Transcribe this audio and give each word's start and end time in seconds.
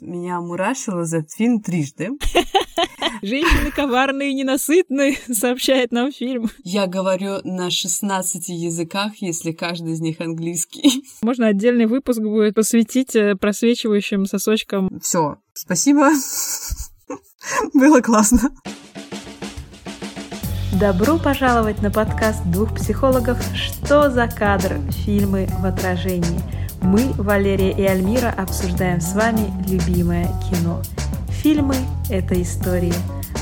меня 0.00 0.40
мурашило 0.40 1.04
за 1.04 1.22
фильм 1.22 1.60
трижды. 1.60 2.10
Женщины 3.22 3.70
коварные 3.72 4.30
и 4.30 4.34
ненасытные, 4.34 5.16
сообщает 5.32 5.92
нам 5.92 6.12
фильм. 6.12 6.48
Я 6.62 6.86
говорю 6.86 7.40
на 7.44 7.70
16 7.70 8.48
языках, 8.48 9.12
если 9.16 9.52
каждый 9.52 9.92
из 9.92 10.00
них 10.00 10.20
английский. 10.20 11.04
Можно 11.22 11.48
отдельный 11.48 11.86
выпуск 11.86 12.20
будет 12.20 12.54
посвятить 12.54 13.16
э, 13.16 13.34
просвечивающим 13.34 14.26
сосочкам. 14.26 15.00
Все, 15.02 15.38
спасибо. 15.52 16.10
Было 17.74 18.00
классно. 18.00 18.50
Добро 20.78 21.18
пожаловать 21.18 21.82
на 21.82 21.90
подкаст 21.90 22.44
двух 22.44 22.76
психологов 22.76 23.42
«Что 23.52 24.10
за 24.10 24.28
кадр? 24.28 24.80
Фильмы 25.04 25.48
в 25.58 25.64
отражении». 25.64 26.67
Мы, 26.82 27.12
Валерия 27.14 27.72
и 27.72 27.82
Альмира, 27.82 28.30
обсуждаем 28.30 29.00
с 29.00 29.14
вами 29.14 29.52
любимое 29.68 30.26
кино. 30.48 30.82
Фильмы— 31.28 31.74
это 32.10 32.40
истории, 32.40 32.94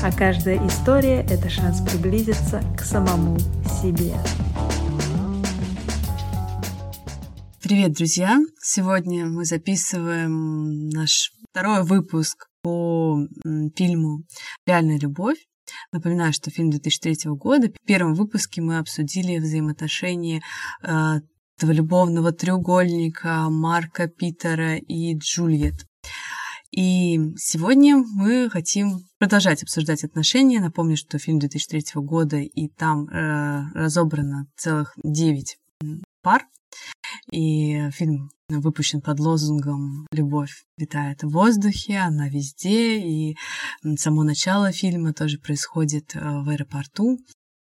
а 0.03 0.11
каждая 0.11 0.65
история— 0.67 1.21
это 1.29 1.49
шанс 1.49 1.81
приблизиться 1.81 2.61
к 2.77 2.81
самому 2.81 3.37
себе. 3.81 4.13
Привет, 7.61 7.93
друзья! 7.93 8.39
Сегодня 8.61 9.25
мы 9.25 9.45
записываем 9.45 10.89
наш 10.89 11.31
второй 11.51 11.83
выпуск 11.83 12.47
по 12.61 13.19
фильму 13.75 14.23
«Реальная 14.65 14.99
любовь». 14.99 15.37
Напоминаю, 15.91 16.33
что 16.33 16.49
фильм 16.49 16.69
2003 16.69 17.31
года. 17.31 17.67
В 17.69 17.85
первом 17.85 18.13
выпуске 18.13 18.61
мы 18.61 18.77
обсудили 18.77 19.37
взаимоотношения 19.37 20.41
э, 20.81 21.19
этого 21.57 21.71
любовного 21.71 22.31
треугольника 22.31 23.49
Марка, 23.49 24.07
Питера 24.07 24.75
и 24.75 25.17
Джульет. 25.17 25.87
И 26.71 27.19
сегодня 27.37 27.97
мы 27.97 28.47
хотим 28.51 28.99
продолжать 29.17 29.63
обсуждать 29.63 30.03
отношения. 30.03 30.59
Напомню, 30.59 30.95
что 30.95 31.17
фильм 31.17 31.39
2003 31.39 31.83
года, 31.95 32.37
и 32.37 32.67
там 32.67 33.07
э, 33.07 33.71
разобрано 33.73 34.45
целых 34.55 34.93
девять 35.03 35.57
пар. 36.21 36.45
И 37.31 37.89
фильм 37.89 38.29
выпущен 38.49 39.01
под 39.01 39.19
лозунгом 39.19 40.05
«Любовь 40.11 40.63
витает 40.77 41.23
в 41.23 41.29
воздухе, 41.29 41.97
она 41.97 42.29
везде», 42.29 42.99
и 42.99 43.35
само 43.97 44.23
начало 44.23 44.71
фильма 44.71 45.11
тоже 45.13 45.39
происходит 45.39 46.15
э, 46.15 46.19
в 46.19 46.49
аэропорту, 46.49 47.17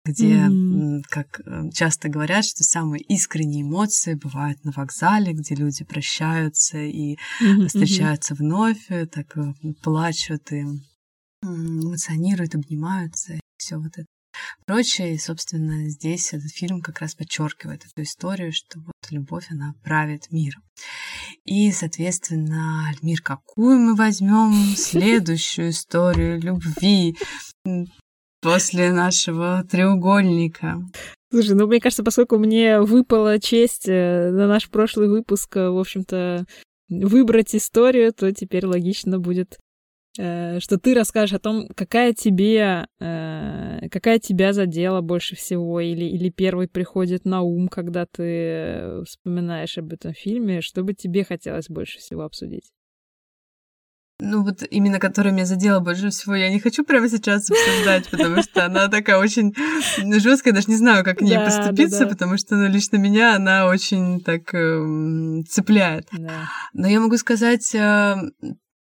где, 0.05 0.35
mm-hmm. 0.35 1.03
как 1.09 1.41
э, 1.45 1.69
часто 1.73 2.09
говорят, 2.09 2.45
что 2.45 2.63
самые 2.63 3.01
искренние 3.01 3.61
эмоции 3.63 4.15
бывают 4.15 4.63
на 4.65 4.71
вокзале, 4.71 5.33
где 5.33 5.55
люди 5.55 5.85
прощаются 5.85 6.77
и 6.77 7.15
mm-hmm. 7.41 7.67
встречаются 7.67 8.35
вновь, 8.35 8.89
э, 8.89 9.05
так 9.05 9.35
плачут 9.81 10.51
и 10.51 10.65
эмоционируют, 11.41 12.55
обнимаются, 12.55 13.33
и 13.35 13.39
все 13.57 13.77
вот 13.77 13.91
это 13.97 14.05
прочее. 14.65 15.15
И, 15.15 15.17
собственно, 15.17 15.89
здесь 15.89 16.33
этот 16.33 16.51
фильм 16.51 16.81
как 16.81 16.99
раз 16.99 17.15
подчеркивает 17.15 17.85
эту 17.85 18.03
историю, 18.03 18.51
что 18.51 18.79
вот 18.79 18.93
любовь, 19.11 19.47
она 19.49 19.73
правит 19.83 20.31
миром. 20.31 20.63
И, 21.45 21.71
соответственно, 21.71 22.93
мир 23.01 23.21
какую 23.21 23.79
мы 23.79 23.95
возьмем 23.95 24.53
следующую 24.75 25.69
историю 25.69 26.41
любви 26.41 27.15
после 28.43 28.91
нашего 28.91 29.63
треугольника. 29.69 30.83
Слушай, 31.31 31.55
ну, 31.55 31.65
мне 31.65 31.79
кажется, 31.79 32.03
поскольку 32.03 32.37
мне 32.37 32.79
выпала 32.81 33.39
честь 33.39 33.87
э, 33.87 34.29
на 34.29 34.47
наш 34.47 34.69
прошлый 34.69 35.07
выпуск, 35.07 35.57
э, 35.57 35.69
в 35.69 35.79
общем-то, 35.79 36.45
выбрать 36.89 37.55
историю, 37.55 38.13
то 38.13 38.31
теперь 38.31 38.67
логично 38.67 39.17
будет 39.17 39.57
Э, 40.19 40.59
что 40.59 40.77
ты 40.77 40.93
расскажешь 40.93 41.33
о 41.33 41.39
том, 41.39 41.67
какая 41.75 42.13
тебе, 42.13 42.85
какая 42.99 44.19
тебя 44.19 44.53
задела 44.53 45.01
больше 45.01 45.35
всего, 45.35 45.79
или, 45.79 46.05
или 46.05 46.29
первый 46.29 46.67
приходит 46.67 47.25
на 47.25 47.41
ум, 47.41 47.67
когда 47.67 48.05
ты 48.05 49.03
вспоминаешь 49.05 49.77
об 49.77 49.91
этом 49.91 50.13
фильме, 50.13 50.61
что 50.61 50.83
бы 50.83 50.93
тебе 50.93 51.23
хотелось 51.23 51.67
больше 51.67 51.99
всего 51.99 52.23
обсудить? 52.23 52.71
Ну 54.25 54.43
вот 54.43 54.63
именно 54.69 54.99
которая 54.99 55.33
меня 55.33 55.45
задела 55.45 55.81
больше 55.81 56.09
всего, 56.09 56.33
я 56.33 56.49
не 56.49 56.59
хочу 56.59 56.85
прямо 56.85 57.09
сейчас 57.09 57.49
обсуждать, 57.49 58.09
потому 58.09 58.41
что 58.41 58.65
она 58.65 58.87
такая 58.87 59.17
очень 59.17 59.53
жесткая, 59.97 60.53
даже 60.53 60.67
не 60.69 60.77
знаю, 60.77 61.03
как 61.03 61.17
к 61.17 61.21
ней 61.21 61.35
да, 61.35 61.45
поступиться, 61.45 61.99
да, 61.99 62.05
да. 62.05 62.11
потому 62.11 62.37
что 62.37 62.55
ну, 62.55 62.69
лично 62.69 62.95
меня 62.95 63.35
она 63.35 63.65
очень 63.65 64.21
так 64.21 64.53
э, 64.53 65.43
цепляет. 65.49 66.09
Но 66.73 66.87
я 66.87 67.01
могу 67.01 67.17
сказать 67.17 67.75
э, 67.75 68.15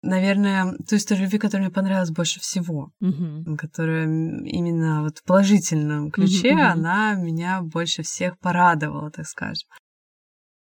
наверное, 0.03 0.75
ту 0.89 0.97
историю 0.97 1.25
любви, 1.25 1.39
которая 1.39 1.67
мне 1.67 1.75
понравилась 1.75 2.11
больше 2.11 2.41
всего, 2.41 2.91
uh-huh. 3.03 3.57
которая 3.57 4.05
именно 4.07 5.03
вот 5.03 5.19
в 5.19 5.25
положительном 5.25 6.11
ключе, 6.11 6.53
uh-huh. 6.53 6.73
она 6.73 7.15
меня 7.15 7.63
больше 7.63 8.03
всех 8.03 8.39
порадовала, 8.39 9.11
так 9.11 9.27
скажем. 9.27 9.69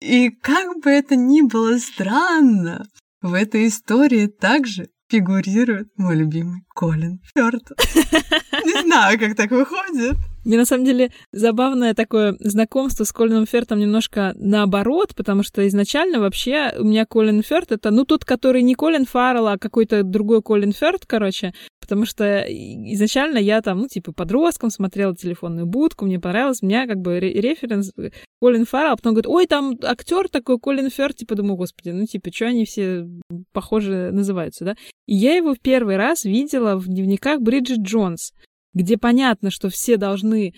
И 0.00 0.30
как 0.30 0.82
бы 0.82 0.90
это 0.90 1.14
ни 1.14 1.42
было 1.42 1.78
странно, 1.78 2.84
в 3.22 3.34
этой 3.34 3.68
истории 3.68 4.26
также 4.26 4.88
фигурирует 5.08 5.88
мой 5.96 6.16
любимый 6.16 6.62
Колин 6.74 7.20
Фёрд. 7.34 7.70
Не 8.64 8.82
знаю, 8.82 9.18
как 9.18 9.36
так 9.36 9.50
выходит. 9.50 10.16
Мне 10.44 10.56
на 10.56 10.64
самом 10.64 10.84
деле 10.84 11.10
забавное 11.32 11.94
такое 11.94 12.36
знакомство 12.40 13.04
с 13.04 13.12
Колином 13.12 13.46
Фертом 13.46 13.78
немножко 13.78 14.32
наоборот, 14.36 15.14
потому 15.14 15.42
что 15.42 15.66
изначально 15.68 16.20
вообще 16.20 16.72
у 16.78 16.84
меня 16.84 17.06
Колин 17.06 17.42
Ферт 17.42 17.72
это, 17.72 17.90
ну, 17.90 18.04
тот, 18.04 18.24
который 18.24 18.62
не 18.62 18.74
Колин 18.74 19.04
Фаррелл, 19.04 19.48
а 19.48 19.58
какой-то 19.58 20.02
другой 20.02 20.42
Колин 20.42 20.72
Ферт, 20.72 21.06
короче, 21.06 21.54
потому 21.80 22.06
что 22.06 22.44
изначально 22.48 23.38
я 23.38 23.62
там, 23.62 23.78
ну, 23.78 23.88
типа, 23.88 24.12
подростком 24.12 24.70
смотрела 24.70 25.14
телефонную 25.14 25.66
будку, 25.66 26.06
мне 26.06 26.18
понравилось, 26.18 26.58
у 26.62 26.66
меня 26.66 26.86
как 26.86 26.98
бы 26.98 27.20
референс 27.20 27.92
Колин 28.40 28.66
Фаррелл, 28.66 28.92
а 28.92 28.96
потом 28.96 29.14
говорит, 29.14 29.28
ой, 29.28 29.46
там 29.46 29.78
актер 29.82 30.28
такой 30.28 30.58
Колин 30.58 30.90
Ферт, 30.90 31.16
типа, 31.16 31.36
думаю, 31.36 31.56
господи, 31.56 31.90
ну, 31.90 32.06
типа, 32.06 32.32
что 32.32 32.46
они 32.46 32.64
все 32.64 33.06
похоже 33.52 34.10
называются, 34.12 34.64
да? 34.64 34.74
И 35.06 35.14
я 35.14 35.36
его 35.36 35.54
в 35.54 35.60
первый 35.60 35.96
раз 35.96 36.24
видела 36.24 36.76
в 36.76 36.86
дневниках 36.86 37.40
Бриджит 37.40 37.80
Джонс, 37.80 38.32
где 38.74 38.96
понятно, 38.96 39.50
что 39.50 39.68
все 39.68 39.96
должны 39.96 40.54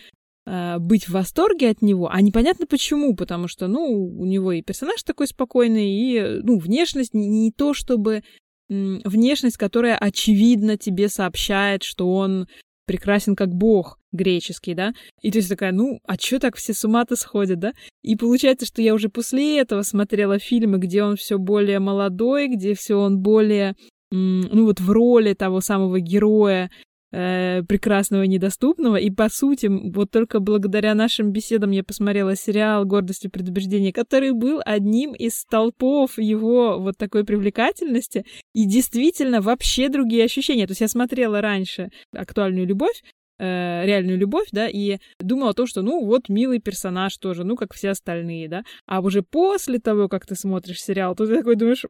э, 0.47 0.79
быть 0.79 1.09
в 1.09 1.13
восторге 1.13 1.71
от 1.71 1.83
него, 1.83 2.11
а 2.11 2.21
непонятно 2.21 2.67
почему, 2.67 3.15
потому 3.15 3.49
что, 3.49 3.67
ну, 3.67 4.07
у 4.07 4.25
него 4.25 4.53
и 4.53 4.63
персонаж 4.63 5.03
такой 5.03 5.27
спокойный, 5.27 5.91
и, 5.91 6.41
ну, 6.43 6.59
внешность 6.59 7.15
не, 7.15 7.29
не 7.29 7.53
то 7.53 7.75
чтобы 7.75 8.23
внешность, 8.69 9.59
которая 9.59 9.97
очевидно 9.97 10.79
тебе 10.79 11.09
сообщает, 11.09 11.83
что 11.83 12.11
он 12.11 12.49
прекрасен 12.87 13.35
как 13.35 13.55
бог 13.55 13.99
греческий, 14.13 14.75
да? 14.75 14.95
И 15.23 15.31
то 15.31 15.39
есть 15.39 15.49
такая, 15.49 15.73
ну, 15.73 15.99
а 16.07 16.17
чё 16.17 16.39
так 16.39 16.57
все 16.57 16.75
с 16.75 16.85
ума-то 16.85 17.17
сходят, 17.17 17.59
да? 17.59 17.73
И 18.03 18.17
получается, 18.17 18.67
что 18.67 18.83
я 18.83 18.95
уже 18.95 19.09
после 19.09 19.59
этого 19.59 19.83
смотрела 19.83 20.39
фильмы, 20.39 20.79
где 20.79 21.03
он 21.03 21.17
все 21.17 21.39
более 21.39 21.79
молодой, 21.79 22.49
где 22.49 22.75
все 22.75 22.95
он 22.97 23.19
более, 23.19 23.75
ну, 24.11 24.67
вот 24.67 24.81
в 24.81 24.91
роли 24.91 25.35
того 25.35 25.61
самого 25.61 26.01
героя, 26.01 26.71
э, 27.15 27.63
прекрасного 27.63 28.23
и 28.25 28.29
недоступного. 28.29 28.97
И, 28.97 29.11
по 29.11 29.29
сути, 29.29 29.67
вот 29.67 30.11
только 30.11 30.41
благодаря 30.41 30.95
нашим 30.95 31.31
беседам 31.31 31.71
я 31.71 31.85
посмотрела 31.85 32.35
сериал 32.37 32.85
«Гордость 32.85 33.25
и 33.25 33.29
предубеждение», 33.29 33.93
который 33.93 34.33
был 34.33 34.61
одним 34.65 35.15
из 35.15 35.39
столпов 35.39 36.19
его 36.19 36.79
вот 36.79 36.97
такой 36.97 37.25
привлекательности. 37.25 38.25
И 38.55 38.67
действительно 38.67 39.41
вообще 39.41 39.89
другие 39.89 40.25
ощущения. 40.25 40.67
То 40.67 40.73
есть 40.73 40.81
я 40.81 40.89
смотрела 40.89 41.41
раньше 41.41 41.91
«Актуальную 42.13 42.67
любовь», 42.67 43.03
э, 43.39 43.85
реальную 43.85 44.19
любовь, 44.19 44.49
да, 44.53 44.69
и 44.69 44.99
думала 45.19 45.51
о 45.51 45.55
том, 45.55 45.67
что, 45.67 45.83
ну, 45.83 46.05
вот 46.05 46.29
милый 46.29 46.59
персонаж 46.59 47.17
тоже, 47.19 47.45
ну, 47.45 47.57
как 47.57 47.75
все 47.75 47.91
остальные, 47.91 48.49
да. 48.49 48.65
А 48.87 49.01
уже 49.01 49.23
после 49.23 49.79
того, 49.79 50.09
как 50.09 50.27
ты 50.27 50.35
смотришь 50.35 50.83
сериал, 50.83 51.15
то 51.15 51.27
ты 51.27 51.37
такой 51.37 51.57
думаешь, 51.57 51.85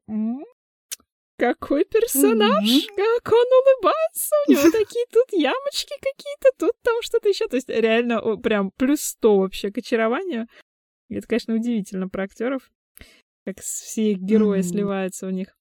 какой 1.37 1.85
персонаж, 1.85 2.65
mm-hmm. 2.65 2.97
как 2.97 3.33
он 3.33 3.47
улыбается, 3.47 4.35
у 4.47 4.53
него 4.53 4.71
такие 4.71 5.05
тут 5.13 5.33
ямочки 5.33 5.95
какие-то, 6.01 6.51
тут 6.59 6.73
там 6.83 6.97
что-то 7.03 7.29
еще. 7.29 7.49
То 7.49 7.57
есть 7.57 7.69
реально 7.69 8.37
прям 8.37 8.71
плюс 8.71 9.01
сто 9.01 9.39
вообще 9.39 9.71
к 9.71 9.79
очарованию. 9.79 10.47
И 11.09 11.17
это, 11.17 11.27
конечно, 11.27 11.55
удивительно 11.55 12.09
про 12.09 12.25
актеров, 12.25 12.71
как 13.45 13.61
все 13.61 14.13
их 14.13 14.19
герои 14.19 14.61
mm-hmm. 14.61 14.63
сливаются 14.63 15.27
у 15.27 15.31
них. 15.31 15.57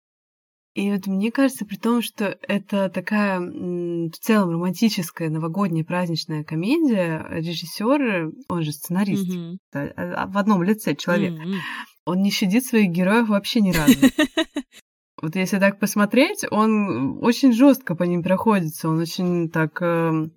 И 0.75 0.90
вот 0.90 1.06
мне 1.06 1.31
кажется, 1.31 1.66
при 1.66 1.75
том, 1.75 2.02
что 2.02 2.38
это 2.48 2.90
такая 2.90 3.40
в 3.40 4.18
целом 4.20 4.50
романтическая 4.50 5.30
новогодняя 5.30 5.84
праздничная 5.84 6.44
комедия, 6.44 7.28
режиссер, 7.30 8.31
он 8.48 8.64
же 8.64 8.72
сценарист, 8.72 9.30
mm-hmm. 9.30 10.31
в 10.31 10.38
одном 10.38 10.64
лице 10.64 10.96
человек, 10.96 11.34
mm-hmm. 11.34 11.58
он 12.06 12.24
не 12.24 12.31
щадит 12.31 12.66
своих 12.66 12.90
героев 12.90 13.30
вообще 13.30 13.62
ни 13.62 13.72
разу. 13.72 13.94
Вот 15.24 15.38
если 15.38 15.58
так 15.58 15.80
посмотреть, 15.80 16.44
он 16.52 17.24
очень 17.24 17.54
жестко 17.54 17.96
по 17.96 18.04
ним 18.04 18.24
проходится, 18.24 18.90
он 18.90 19.00
очень 19.00 19.50
так 19.50 19.81
э, 19.81 20.28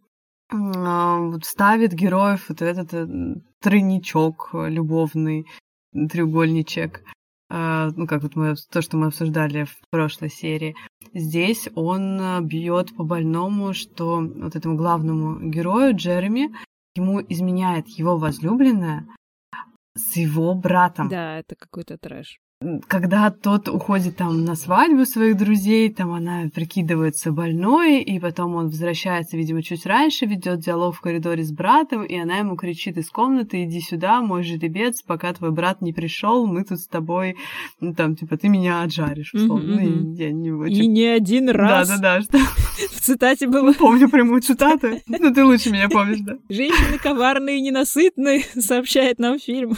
э, 0.53 1.33
ставит 1.43 1.93
героев 1.93 2.49
вот 2.49 2.63
этот 2.63 2.95
э, 2.95 3.07
тройничок 3.61 4.51
любовный, 4.53 5.45
треугольничек. 5.93 7.03
э, 7.51 7.91
ну, 7.97 8.07
как 8.07 8.23
вот 8.23 8.37
мы, 8.37 8.55
то, 8.71 8.81
что 8.81 8.97
мы 8.97 9.09
обсуждали 9.09 9.65
в 9.65 9.77
прошлой 9.91 10.31
серии, 10.31 10.77
здесь 11.13 11.69
он 11.75 12.21
э, 12.21 12.41
бьет 12.43 12.95
по 12.95 13.03
больному, 13.03 13.75
что 13.75 14.21
вот 14.21 14.55
этому 14.55 14.77
главному 14.77 15.51
герою 15.51 15.97
Джереми 15.97 16.55
ему 16.95 17.21
изменяет 17.29 17.89
его 17.89 18.17
возлюбленная 18.19 19.05
с 19.97 20.15
его 20.15 20.55
братом. 20.55 21.09
Да, 21.09 21.41
это 21.41 21.57
какой-то 21.57 21.99
трэш 21.99 22.39
когда 22.89 23.31
тот 23.31 23.69
уходит 23.69 24.17
там 24.17 24.45
на 24.45 24.55
свадьбу 24.55 25.05
своих 25.05 25.37
друзей, 25.37 25.93
там 25.93 26.13
она 26.13 26.45
прикидывается 26.55 27.31
больной, 27.31 28.01
и 28.01 28.19
потом 28.19 28.55
он 28.55 28.67
возвращается, 28.69 29.37
видимо, 29.37 29.63
чуть 29.63 29.85
раньше, 29.85 30.25
ведет 30.25 30.61
диалог 30.61 30.95
в 30.95 31.01
коридоре 31.03 31.45
с 31.45 31.53
братом, 31.53 32.03
и 32.05 32.17
она 32.17 32.39
ему 32.39 32.57
кричит 32.57 32.97
из 32.97 33.11
комнаты, 33.11 33.65
иди 33.65 33.81
сюда, 33.81 34.23
мой 34.23 34.43
жеребец, 34.43 35.03
пока 35.03 35.35
твой 35.35 35.51
брат 35.51 35.83
не 35.83 35.93
пришел, 35.93 36.47
мы 36.47 36.65
тут 36.65 36.81
с 36.81 36.89
тобой, 36.89 37.37
ну, 37.81 37.95
там, 37.95 38.17
типа, 38.17 38.39
ты 38.39 38.49
меня 38.49 38.83
отжаришь, 38.83 39.35
условно. 39.35 39.79
Mm-hmm. 39.79 39.91
Ну, 39.91 40.15
и, 40.15 40.17
я 40.17 40.33
не 40.33 40.51
очень... 40.51 40.85
и 40.85 40.87
не 40.87 41.05
один 41.05 41.51
раз. 41.51 41.89
Да-да-да, 41.89 42.23
что... 42.23 42.39
В 42.97 43.01
цитате 43.01 43.49
было... 43.49 43.75
Помню 43.75 44.09
прямую 44.09 44.41
цитату, 44.41 44.89
ну 45.07 45.33
ты 45.33 45.45
лучше 45.45 45.71
меня 45.71 45.89
помнишь, 45.91 46.21
да. 46.21 46.37
Женщины 46.49 46.99
коварные 46.99 47.59
и 47.59 47.61
ненасытные, 47.61 48.45
сообщает 48.59 49.19
нам 49.19 49.39
фильм. 49.39 49.77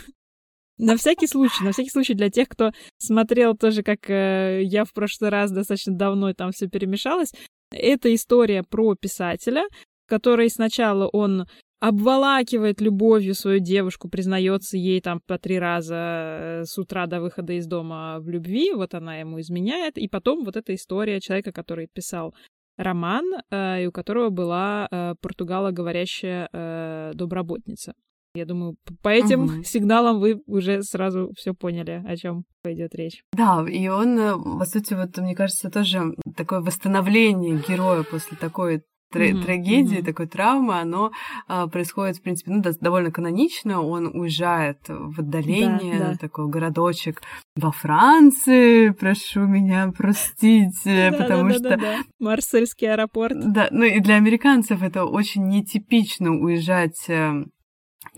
На 0.78 0.96
всякий 0.96 1.26
случай, 1.26 1.64
на 1.64 1.72
всякий 1.72 1.90
случай 1.90 2.14
для 2.14 2.30
тех, 2.30 2.48
кто 2.48 2.70
смотрел 2.98 3.56
тоже, 3.56 3.82
как 3.82 4.08
э, 4.08 4.62
я 4.62 4.84
в 4.84 4.92
прошлый 4.92 5.30
раз 5.30 5.50
достаточно 5.50 5.92
давно 5.92 6.32
там 6.34 6.52
все 6.52 6.69
перемешалось. 6.69 7.32
Это 7.72 8.14
история 8.14 8.62
про 8.62 8.94
писателя, 8.94 9.64
который 10.06 10.48
сначала 10.48 11.08
он 11.08 11.46
обволакивает 11.80 12.80
любовью 12.80 13.34
свою 13.34 13.60
девушку, 13.60 14.08
признается 14.08 14.76
ей 14.76 15.00
там 15.00 15.20
по 15.26 15.38
три 15.38 15.58
раза 15.58 15.94
э, 15.96 16.64
с 16.64 16.78
утра 16.78 17.06
до 17.06 17.20
выхода 17.20 17.52
из 17.52 17.66
дома 17.66 18.19
в 18.20 18.28
любви, 18.28 18.72
вот 18.72 18.94
она 18.94 19.19
ему 19.19 19.40
изменяет, 19.40 19.98
и 19.98 20.08
потом 20.08 20.44
вот 20.44 20.56
эта 20.56 20.74
история 20.74 21.20
человека, 21.20 21.52
который 21.52 21.88
писал 21.92 22.34
роман, 22.76 23.24
э, 23.50 23.84
и 23.84 23.86
у 23.86 23.92
которого 23.92 24.31
была 24.31 24.88
э, 24.90 25.14
португалоговорящая 25.20 26.48
э, 26.52 27.12
доброботница. 27.14 27.94
Я 28.38 28.46
думаю, 28.46 28.76
по 29.02 29.08
этим 29.08 29.44
угу. 29.44 29.64
сигналам 29.64 30.20
вы 30.20 30.40
уже 30.46 30.82
сразу 30.82 31.32
все 31.37 31.55
поняли, 31.55 32.05
о 32.06 32.17
чем 32.17 32.44
пойдет 32.62 32.94
речь. 32.94 33.23
Да, 33.32 33.64
и 33.69 33.88
он, 33.88 34.19
э, 34.19 34.35
по 34.58 34.64
сути, 34.64 34.94
вот, 34.94 35.17
мне 35.19 35.35
кажется, 35.35 35.70
тоже 35.70 36.14
такое 36.37 36.61
восстановление 36.61 37.61
героя 37.69 38.05
после 38.05 38.37
такой 38.37 38.82
тр- 39.12 39.31
mm-hmm. 39.31 39.43
трагедии, 39.43 39.99
mm-hmm. 39.99 40.05
такой 40.05 40.26
травмы, 40.26 40.79
оно 40.79 41.11
а, 41.46 41.67
происходит, 41.67 42.19
в 42.19 42.23
принципе, 42.23 42.50
ну, 42.50 42.62
довольно 42.81 43.11
канонично. 43.11 43.82
Он 43.82 44.06
уезжает 44.06 44.79
в 44.88 45.20
отдаление, 45.20 45.99
да, 45.99 46.11
да. 46.11 46.17
такой 46.17 46.49
городочек 46.49 47.23
во 47.56 47.73
Франции, 47.73 48.91
прошу 48.91 49.41
меня 49.41 49.91
простить, 49.96 50.87
э, 50.87 51.12
потому 51.12 51.50
что... 51.50 51.79
Марсельский 52.19 52.93
аэропорт. 52.93 53.37
Да, 53.52 53.69
ну 53.70 53.84
и 53.84 54.00
для 54.00 54.17
американцев 54.17 54.82
это 54.82 55.05
очень 55.05 55.49
нетипично 55.49 56.32
уезжать 56.32 57.05
эм, 57.08 57.50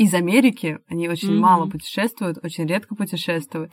из 0.00 0.14
Америки, 0.14 0.79
они 0.88 1.11
очень 1.11 1.32
mm-hmm. 1.32 1.41
мало 1.41 1.67
путешествуют, 1.69 2.38
очень 2.43 2.67
редко 2.67 2.94
путешествуют, 2.94 3.70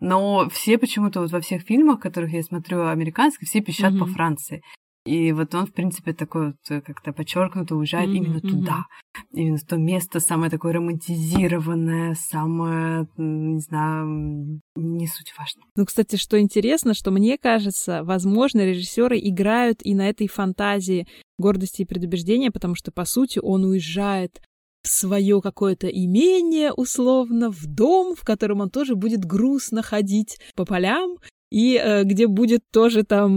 но 0.00 0.48
все 0.48 0.78
почему-то 0.78 1.20
вот 1.20 1.30
во 1.30 1.40
всех 1.40 1.62
фильмах, 1.62 2.00
которых 2.00 2.32
я 2.32 2.42
смотрю 2.42 2.86
американских, 2.86 3.46
все 3.46 3.60
пищат 3.60 3.92
mm-hmm. 3.92 3.98
по 3.98 4.06
Франции. 4.06 4.62
И 5.04 5.32
вот 5.32 5.54
он, 5.54 5.66
в 5.66 5.74
принципе, 5.74 6.14
такой 6.14 6.46
вот 6.46 6.56
э, 6.70 6.80
как-то 6.80 7.12
подчеркнуто 7.12 7.76
уезжает 7.76 8.08
mm-hmm. 8.08 8.16
именно 8.16 8.40
туда, 8.40 8.84
именно 9.32 9.58
в 9.58 9.64
то 9.64 9.76
место 9.76 10.18
самое 10.18 10.50
такое 10.50 10.72
романтизированное, 10.72 12.14
самое, 12.14 13.06
не 13.18 13.60
знаю, 13.60 14.60
не 14.76 15.06
суть 15.06 15.34
важно. 15.38 15.60
Ну, 15.76 15.84
кстати, 15.84 16.16
что 16.16 16.40
интересно, 16.40 16.94
что 16.94 17.10
мне 17.10 17.36
кажется, 17.36 18.02
возможно, 18.02 18.64
режиссеры 18.64 19.18
играют 19.18 19.80
и 19.82 19.94
на 19.94 20.08
этой 20.08 20.26
фантазии 20.26 21.06
гордости 21.38 21.82
и 21.82 21.86
предубеждения, 21.86 22.50
потому 22.50 22.74
что, 22.74 22.90
по 22.92 23.04
сути, 23.04 23.38
он 23.42 23.64
уезжает 23.64 24.40
свое 24.86 25.40
какое-то 25.40 25.88
имение, 25.88 26.72
условно, 26.72 27.50
в 27.50 27.66
дом, 27.66 28.14
в 28.14 28.24
котором 28.24 28.60
он 28.60 28.70
тоже 28.70 28.94
будет 28.94 29.24
грустно 29.24 29.82
ходить 29.82 30.38
по 30.54 30.64
полям, 30.64 31.18
и 31.50 31.80
э, 31.82 32.02
где 32.02 32.26
будет 32.26 32.62
тоже 32.72 33.04
там 33.04 33.36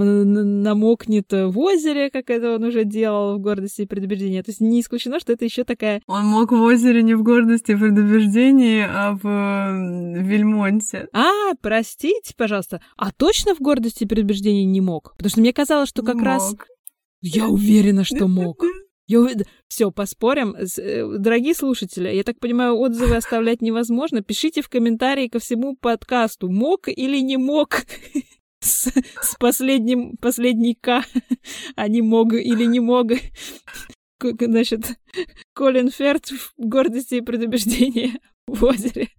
намокнет 0.64 1.32
в 1.32 1.60
озере, 1.60 2.10
как 2.10 2.30
это 2.30 2.56
он 2.56 2.64
уже 2.64 2.84
делал 2.84 3.38
в 3.38 3.40
«Гордости 3.40 3.84
и 3.84 3.86
предубеждении». 3.86 4.42
То 4.42 4.50
есть 4.50 4.62
не 4.62 4.82
исключено, 4.82 5.20
что 5.20 5.34
это 5.34 5.46
еще 5.46 5.64
такая... 5.64 6.02
Он 6.08 6.26
мог 6.26 6.52
в 6.52 6.62
озере 6.62 7.04
не 7.04 7.14
в 7.14 7.24
«Гордости 7.24 7.72
и 7.72 7.76
предубеждении», 7.76 8.82
а 8.82 9.14
в 9.14 10.24
Вельмонте. 10.24 11.08
А, 11.14 11.54
простите, 11.62 12.34
пожалуйста. 12.36 12.82
А 12.98 13.12
точно 13.12 13.54
в 13.54 13.60
«Гордости 13.60 14.04
и 14.04 14.08
предубеждении» 14.08 14.64
не 14.64 14.82
мог? 14.82 15.14
Потому 15.16 15.30
что 15.30 15.40
мне 15.42 15.54
казалось, 15.54 15.90
что 15.90 16.02
как 16.02 16.16
мог. 16.16 16.26
раз... 16.26 16.56
Я 17.22 17.48
уверена, 17.48 18.04
что 18.04 18.28
мог. 18.28 18.64
Я 19.10 19.22
увид... 19.22 19.48
Все, 19.68 19.92
поспорим. 19.92 20.56
Э, 20.56 21.18
дорогие 21.18 21.56
слушатели, 21.56 22.10
я 22.10 22.24
так 22.24 22.40
понимаю, 22.40 22.76
отзывы 22.78 23.16
оставлять 23.16 23.60
невозможно. 23.60 24.22
Пишите 24.22 24.62
в 24.62 24.70
комментарии 24.70 25.28
ко 25.28 25.40
всему 25.40 25.76
подкасту, 25.76 26.48
мог 26.48 26.88
или 26.88 27.20
не 27.20 27.38
мог 27.38 27.86
с, 28.60 28.88
с 29.22 29.36
последним, 29.40 30.16
последний 30.18 30.76
К, 30.76 31.04
а 31.76 31.88
не 31.88 32.04
мог 32.04 32.34
или 32.34 32.66
не 32.66 32.80
мог. 32.80 33.08
Значит, 34.22 35.00
Колин 35.54 35.90
Ферт 35.90 36.28
в 36.28 36.54
гордости 36.58 37.16
и 37.16 37.22
предубеждении 37.22 38.20
в 38.46 38.64
озере. 38.64 39.10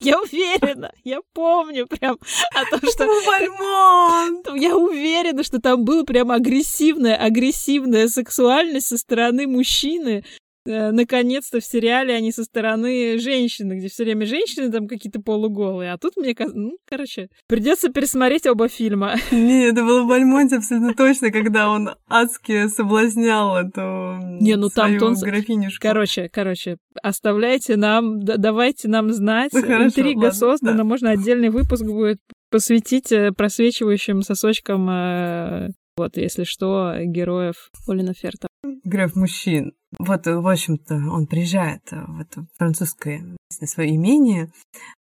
Я 0.00 0.18
уверена, 0.18 0.92
я 1.04 1.20
помню 1.34 1.86
прям 1.86 2.18
о 2.54 2.64
том, 2.70 2.80
что... 2.90 3.06
Вальмонт! 3.26 4.48
Я 4.60 4.74
уверена, 4.74 5.44
что 5.44 5.60
там 5.60 5.84
была 5.84 6.04
прям 6.04 6.30
агрессивная, 6.30 7.16
агрессивная 7.16 8.08
сексуальность 8.08 8.86
со 8.86 8.96
стороны 8.96 9.46
мужчины, 9.46 10.24
наконец-то 10.70 11.60
в 11.60 11.64
сериале 11.64 12.14
они 12.14 12.32
со 12.32 12.44
стороны 12.44 13.18
женщины, 13.18 13.74
где 13.74 13.88
все 13.88 14.04
время 14.04 14.26
женщины 14.26 14.70
там 14.70 14.88
какие-то 14.88 15.20
полуголые, 15.20 15.92
а 15.92 15.98
тут 15.98 16.16
мне 16.16 16.34
кажется, 16.34 16.58
ну, 16.58 16.76
короче, 16.88 17.28
придется 17.46 17.90
пересмотреть 17.90 18.46
оба 18.46 18.68
фильма. 18.68 19.16
Не, 19.30 19.68
это 19.68 19.84
было 19.84 20.02
в 20.02 20.08
Бальмонте 20.08 20.56
абсолютно 20.56 20.94
точно, 20.94 21.30
когда 21.30 21.70
он 21.70 21.90
адски 22.08 22.68
соблазнял 22.68 23.56
эту 23.56 24.18
Не, 24.40 24.56
ну 24.56 24.68
там 24.68 24.96
он... 25.02 25.14
графинюшку. 25.14 25.82
Короче, 25.82 26.28
короче, 26.32 26.76
оставляйте 27.02 27.76
нам, 27.76 28.20
давайте 28.20 28.88
нам 28.88 29.12
знать. 29.12 29.52
Ну, 29.52 29.60
Интрига 29.60 30.32
создана, 30.32 30.78
да. 30.78 30.84
можно 30.84 31.10
отдельный 31.10 31.50
выпуск 31.50 31.84
будет 31.84 32.18
посвятить 32.50 33.12
э, 33.12 33.32
просвечивающим 33.32 34.22
сосочкам 34.22 34.88
э, 34.90 35.68
вот, 35.96 36.16
если 36.16 36.44
что, 36.44 36.94
героев 37.04 37.70
Олина 37.86 38.14
Ферта. 38.14 38.49
Героев 38.84 39.16
мужчин. 39.16 39.72
Вот, 39.98 40.26
в 40.26 40.46
общем-то, 40.46 40.94
он 40.94 41.26
приезжает 41.26 41.82
в 41.90 42.20
это 42.20 42.46
французское 42.56 43.36
свое 43.50 43.94
имение, 43.96 44.52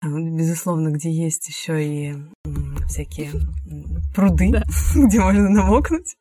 безусловно, 0.02 0.90
где 0.90 1.10
есть 1.10 1.48
еще 1.48 1.82
и 1.82 2.14
всякие 2.88 3.30
пруды, 4.14 4.50
да. 4.50 4.62
где 4.94 5.20
можно 5.20 5.48
намокнуть. 5.48 6.16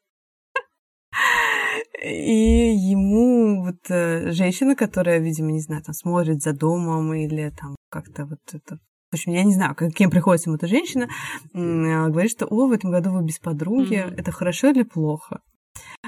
И 2.03 2.75
ему 2.75 3.63
вот 3.63 3.89
э, 3.89 4.31
женщина, 4.31 4.75
которая, 4.75 5.19
видимо, 5.19 5.51
не 5.51 5.61
знаю, 5.61 5.83
там 5.83 5.93
смотрит 5.93 6.41
за 6.41 6.53
домом 6.53 7.13
или 7.13 7.49
там 7.49 7.75
как-то 7.89 8.25
вот 8.25 8.39
это 8.51 8.79
в 9.11 9.15
общем, 9.15 9.33
я 9.33 9.43
не 9.43 9.53
знаю, 9.53 9.75
кем 9.75 10.09
приходится 10.09 10.49
ему 10.49 10.57
эта 10.57 10.65
женщина, 10.65 11.07
говорит, 11.53 12.31
что, 12.31 12.47
о, 12.47 12.65
в 12.65 12.71
этом 12.71 12.89
году 12.89 13.11
вы 13.11 13.23
без 13.23 13.37
подруги, 13.37 13.97
mm-hmm. 13.97 14.15
это 14.19 14.31
хорошо 14.31 14.71
или 14.71 14.81
плохо? 14.81 15.39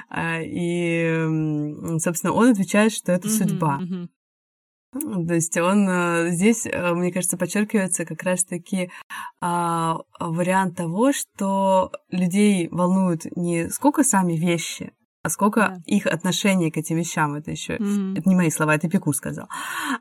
А, 0.09 0.39
и, 0.41 1.99
собственно, 1.99 2.33
он 2.33 2.49
отвечает, 2.51 2.91
что 2.91 3.11
это 3.11 3.27
mm-hmm, 3.27 3.31
судьба. 3.31 3.79
Mm-hmm. 3.81 4.07
То 5.27 5.33
есть 5.33 5.57
он 5.57 5.89
э, 5.89 6.29
здесь, 6.31 6.65
э, 6.65 6.93
мне 6.93 7.11
кажется, 7.11 7.37
подчеркивается 7.37 8.05
как 8.05 8.23
раз-таки 8.23 8.89
а, 9.41 9.97
вариант 10.19 10.77
того, 10.77 11.11
что 11.11 11.91
людей 12.09 12.69
волнуют 12.71 13.25
не 13.35 13.69
сколько 13.69 14.03
сами 14.03 14.33
вещи, 14.33 14.93
а 15.25 15.29
сколько 15.29 15.59
да. 15.59 15.81
их 15.87 16.05
отношение 16.05 16.71
к 16.71 16.77
этим 16.77 16.97
вещам. 16.97 17.33
Это 17.33 17.49
еще 17.49 17.77
mm-hmm. 17.77 18.19
это 18.19 18.29
не 18.29 18.35
мои 18.35 18.51
слова, 18.51 18.75
это 18.75 18.87
Пикур 18.87 19.15
сказал. 19.15 19.47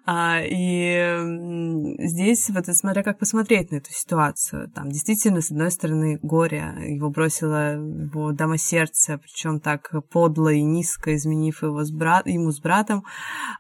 А, 0.05 0.41
и 0.43 1.97
здесь 1.99 2.51
вот 2.51 2.67
смотря 2.67 3.03
как 3.03 3.19
посмотреть 3.19 3.71
на 3.71 3.77
эту 3.77 3.91
ситуацию, 3.91 4.71
там 4.71 4.91
действительно 4.91 5.41
с 5.41 5.51
одной 5.51 5.71
стороны 5.71 6.19
горе, 6.23 6.75
его 6.89 7.09
бросила 7.09 7.73
его 7.77 8.33
дама 8.33 8.59
сердца, 8.59 9.19
причем 9.19 9.61
так 9.61 9.93
подло 10.11 10.51
и 10.51 10.63
низко 10.63 11.15
изменив 11.15 11.63
его 11.63 11.85
с 11.85 11.91
брат, 11.91 12.27
ему 12.27 12.51
с 12.51 12.61
братом, 12.61 13.05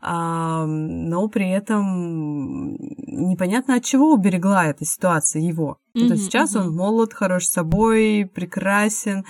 а, 0.02 0.66
но 0.66 1.28
при 1.28 1.50
этом 1.50 2.75
непонятно 2.75 3.76
от 3.76 3.85
чего 3.85 4.12
уберегла 4.12 4.66
эта 4.66 4.85
ситуация 4.85 5.40
его. 5.40 5.78
Mm-hmm, 5.97 6.09
То 6.09 6.14
есть 6.14 6.25
сейчас 6.25 6.54
mm-hmm. 6.54 6.61
он 6.61 6.75
молод, 6.76 7.14
хорош 7.14 7.47
собой, 7.47 8.30
прекрасен, 8.35 9.25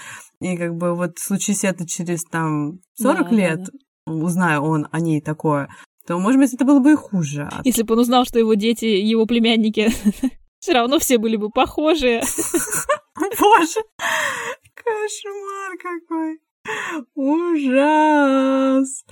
и 0.45 0.57
как 0.57 0.77
бы 0.77 0.95
вот 0.95 1.19
случись 1.19 1.65
это 1.65 1.87
через 1.87 2.25
там 2.25 2.81
40 2.95 3.31
да, 3.31 3.37
лет, 3.37 3.59
да, 3.65 3.73
да. 4.07 4.13
узнаю 4.13 4.63
он 4.63 4.89
о 4.93 5.01
ней 5.01 5.21
такое, 5.21 5.69
то, 6.07 6.19
может 6.19 6.39
быть, 6.39 6.53
это 6.53 6.65
было 6.65 6.81
бы 6.81 6.93
и 6.93 6.97
хуже. 6.97 7.49
Если 7.65 7.83
бы 7.83 7.95
он 7.95 8.01
узнал, 8.01 8.25
что 8.27 8.39
его 8.39 8.55
дети, 8.55 8.85
его 8.85 9.27
племянники 9.27 9.91
Все 10.65 10.73
равно 10.73 10.99
все 10.99 11.19
были 11.19 11.37
бы 11.37 11.51
похожие. 11.51 12.23
Боже, 13.19 13.81
кошмар 14.75 15.77
какой. 15.79 16.41
Ужас! 17.15 19.05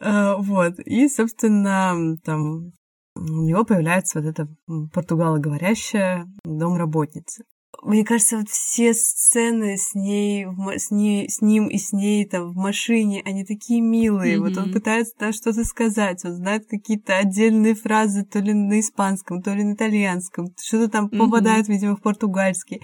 А, 0.00 0.36
вот. 0.36 0.78
И, 0.78 1.06
собственно, 1.10 2.16
там 2.24 2.72
у 3.16 3.42
него 3.42 3.66
появляется 3.66 4.22
вот 4.22 4.28
эта 4.28 4.48
португалоговорящая 4.94 6.26
домработница 6.46 7.44
мне 7.82 8.04
кажется, 8.04 8.38
вот 8.38 8.48
все 8.48 8.94
сцены 8.94 9.76
с 9.76 9.94
ней, 9.94 10.46
с 10.76 10.90
ней, 10.90 11.28
с 11.28 11.40
ним 11.40 11.68
и 11.68 11.78
с 11.78 11.92
ней 11.92 12.24
там 12.26 12.52
в 12.52 12.56
машине, 12.56 13.22
они 13.24 13.44
такие 13.44 13.80
милые. 13.80 14.36
Mm-hmm. 14.36 14.40
Вот 14.40 14.56
он 14.56 14.72
пытается 14.72 15.14
там 15.18 15.32
что-то 15.32 15.64
сказать, 15.64 16.24
он 16.24 16.32
знает 16.32 16.66
какие-то 16.68 17.16
отдельные 17.16 17.74
фразы 17.74 18.24
то 18.24 18.38
ли 18.38 18.52
на 18.52 18.80
испанском, 18.80 19.42
то 19.42 19.52
ли 19.52 19.64
на 19.64 19.74
итальянском, 19.74 20.48
что-то 20.60 20.88
там 20.88 21.06
mm-hmm. 21.06 21.18
попадает, 21.18 21.68
видимо, 21.68 21.96
в 21.96 22.02
португальский. 22.02 22.82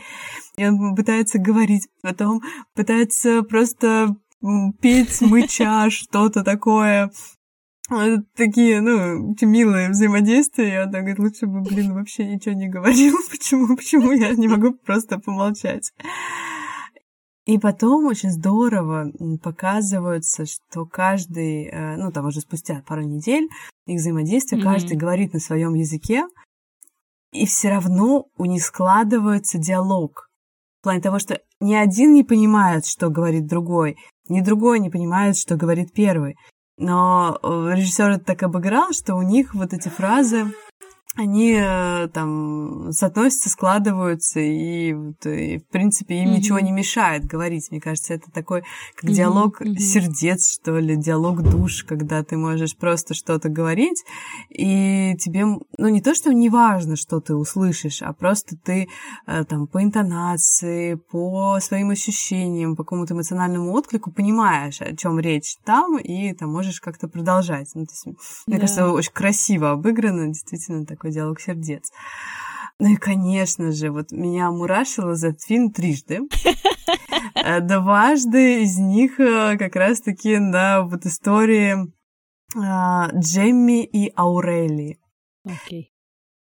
И 0.57 0.67
он 0.67 0.95
пытается 0.95 1.39
говорить, 1.39 1.89
потом 2.03 2.41
пытается 2.75 3.43
просто 3.43 4.17
петь, 4.81 5.21
мыча, 5.21 5.91
что-то 5.91 6.43
такое 6.43 7.11
такие, 8.37 8.81
ну, 8.81 9.35
милые 9.43 9.91
взаимодействия, 9.91 10.75
и 10.75 10.79
он 10.79 10.93
так 10.93 11.03
говорит, 11.03 11.19
лучше 11.19 11.47
бы, 11.47 11.61
блин, 11.63 11.95
вообще 11.95 12.25
ничего 12.25 12.55
не 12.55 12.69
говорил, 12.69 13.17
почему, 13.31 13.77
почему 13.77 14.13
я 14.13 14.31
не 14.35 14.49
могу 14.49 14.73
просто 14.73 15.19
помолчать. 15.19 15.93
И 17.47 17.59
потом 17.59 18.07
очень 18.07 18.31
здорово 18.31 19.11
показывается, 19.43 20.47
что 20.47 20.87
каждый, 20.87 21.65
э, 21.65 21.97
ну, 21.97 22.13
там 22.13 22.27
уже 22.27 22.41
спустя 22.41 22.83
пару 22.87 23.03
недель 23.03 23.49
их 23.87 23.99
взаимодействия, 23.99 24.59
mm-hmm. 24.59 24.63
каждый 24.63 24.97
говорит 24.97 25.33
на 25.33 25.41
своем 25.41 25.75
языке, 25.75 26.25
и 27.33 27.47
все 27.47 27.71
равно 27.71 28.27
у 28.37 28.45
них 28.45 28.63
складывается 28.63 29.59
диалог. 29.59 30.29
В 30.81 30.85
плане 30.85 31.01
того, 31.01 31.19
что 31.19 31.41
ни 31.61 31.75
один 31.75 32.15
не 32.15 32.25
понимает, 32.25 32.87
что 32.87 33.09
говорит 33.09 33.47
другой, 33.47 33.97
ни 34.29 34.41
другой 34.41 34.79
не 34.79 34.91
понимает, 34.91 35.37
что 35.37 35.57
говорит 35.57 35.93
первый. 35.93 36.37
Но 36.81 37.39
э, 37.43 37.75
режиссер 37.75 38.09
это 38.13 38.25
так 38.25 38.43
обыграл, 38.43 38.93
что 38.93 39.15
у 39.15 39.23
них 39.23 39.55
вот 39.55 39.75
эти 39.75 39.89
фразы 39.89 40.47
они 41.21 41.55
э, 41.57 42.09
там 42.09 42.93
соотносятся, 42.93 43.51
складываются, 43.51 44.41
и, 44.41 44.91
и 45.25 45.59
в 45.59 45.67
принципе 45.71 46.23
им 46.23 46.29
mm-hmm. 46.29 46.37
ничего 46.37 46.61
не 46.61 46.73
мешает 46.73 47.27
говорить. 47.27 47.71
Мне 47.71 47.81
кажется, 47.81 48.15
это 48.15 48.31
такой 48.31 48.63
как 48.97 49.11
mm-hmm. 49.11 49.15
диалог 49.15 49.61
mm-hmm. 49.61 49.79
сердец, 49.79 50.53
что 50.53 50.79
ли, 50.79 50.97
диалог 50.97 51.43
душ, 51.43 51.85
когда 51.85 52.23
ты 52.25 52.37
можешь 52.37 52.77
просто 52.77 53.15
что-то 53.15 53.49
говорить, 53.49 54.03
и 54.49 55.15
тебе, 55.19 55.45
ну 55.45 55.89
не 55.89 56.01
то, 56.01 56.15
что 56.15 56.33
не 56.33 56.49
важно, 56.49 56.97
что 56.97 57.21
ты 57.21 57.35
услышишь, 57.35 58.03
а 58.03 58.13
просто 58.13 58.57
ты 58.57 58.89
э, 59.27 59.45
там 59.45 59.67
по 59.67 59.83
интонации, 59.83 60.95
по 60.95 61.59
своим 61.61 61.91
ощущениям, 61.91 62.77
по 62.77 62.85
какому-то 62.85 63.15
эмоциональному 63.15 63.73
отклику 63.73 64.11
понимаешь, 64.11 64.81
о 64.81 64.97
чем 64.97 65.21
речь 65.21 65.57
там, 65.65 65.99
и 65.99 66.33
там 66.33 66.51
можешь 66.51 66.81
как-то 66.81 67.09
продолжать. 67.09 67.71
Ну, 67.75 67.85
то 67.85 67.93
есть, 67.93 68.07
мне 68.47 68.57
да. 68.57 68.61
кажется, 68.63 68.89
очень 68.89 69.13
красиво 69.13 69.73
обыграно, 69.73 70.29
действительно 70.29 70.87
так 70.87 71.05
такой 71.11 71.13
диалог 71.13 71.41
сердец. 71.41 71.91
Ну 72.79 72.95
и, 72.95 72.97
конечно 72.97 73.73
же, 73.73 73.91
вот 73.91 74.11
меня 74.11 74.51
мурашило 74.51 75.15
за 75.15 75.29
этот 75.29 75.43
фильм 75.43 75.73
трижды. 75.73 76.21
Э, 77.35 77.61
дважды 77.61 78.63
из 78.63 78.79
них 78.79 79.21
э, 79.21 79.57
как 79.59 79.77
раз-таки 79.77 80.39
на 80.39 80.83
вот 80.83 81.07
истории 81.07 81.77
а, 82.57 83.11
Джемми 83.13 83.85
и 83.85 84.13
Аурели. 84.17 84.99
Okay. 85.47 85.87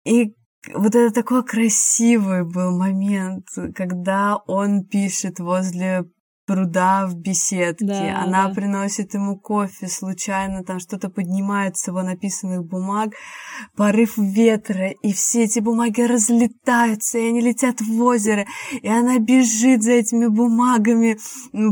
И 0.04 0.35
вот 0.73 0.94
это 0.94 1.12
такой 1.12 1.44
красивый 1.44 2.44
был 2.44 2.76
момент, 2.76 3.47
когда 3.75 4.37
он 4.47 4.85
пишет 4.85 5.38
возле 5.38 6.04
пруда 6.47 7.07
в 7.07 7.17
беседке. 7.17 7.85
Да, 7.85 8.23
Она 8.23 8.49
да. 8.49 8.55
приносит 8.55 9.15
ему 9.15 9.39
кофе, 9.39 9.89
случайно 9.89 10.65
там 10.65 10.79
что-то 10.79 11.09
поднимает 11.09 11.77
с 11.77 11.87
его 11.87 12.03
написанных 12.03 12.65
бумаг, 12.65 13.15
порыв 13.77 14.17
ветра, 14.17 14.91
и 14.91 15.13
все 15.13 15.45
эти 15.45 15.61
бумаги 15.61 16.03
разлетаются, 16.03 17.19
и 17.19 17.29
они 17.29 17.41
летят 17.41 17.81
в 17.81 18.03
озеро, 18.03 18.47
и 18.83 18.89
она 18.89 19.19
бежит 19.19 19.83
за 19.83 19.93
этими 19.93 20.27
бумагами 20.27 21.19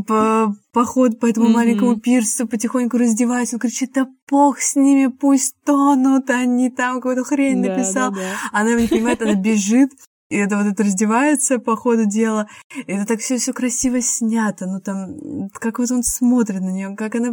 по 0.07 0.55
поход 0.73 1.21
по 1.21 1.27
этому 1.27 1.49
mm-hmm. 1.49 1.53
маленькому 1.53 2.01
пирсу, 2.01 2.49
потихоньку 2.49 2.97
раздевается, 2.97 3.57
он 3.57 3.61
кричит, 3.61 3.93
да 3.93 4.07
бог 4.31 4.61
с 4.61 4.75
ними, 4.75 5.09
пусть 5.09 5.55
тонут, 5.65 6.31
они 6.31 6.71
там 6.71 6.97
какую-то 6.97 7.25
хрень 7.25 7.63
да, 7.63 7.71
написал. 7.71 8.11
Да, 8.13 8.17
да. 8.17 8.61
Она 8.61 8.75
не 8.75 8.89
понимает, 8.89 9.21
она 9.21 9.35
бежит, 9.35 9.91
и 10.33 10.37
это 10.37 10.57
вот 10.57 10.67
это 10.67 10.83
раздевается 10.83 11.59
по 11.59 11.77
ходу 11.77 12.07
дела, 12.07 12.49
и 12.75 12.93
это 12.93 13.05
так 13.05 13.21
все 13.21 13.37
все 13.37 13.53
красиво 13.53 14.01
снято, 14.01 14.67
ну 14.67 14.81
там, 14.81 15.51
как 15.53 15.79
вот 15.79 15.91
он 15.91 16.03
смотрит 16.03 16.63
на 16.63 16.71
нее, 16.71 16.97
как 16.97 17.15
она 17.15 17.33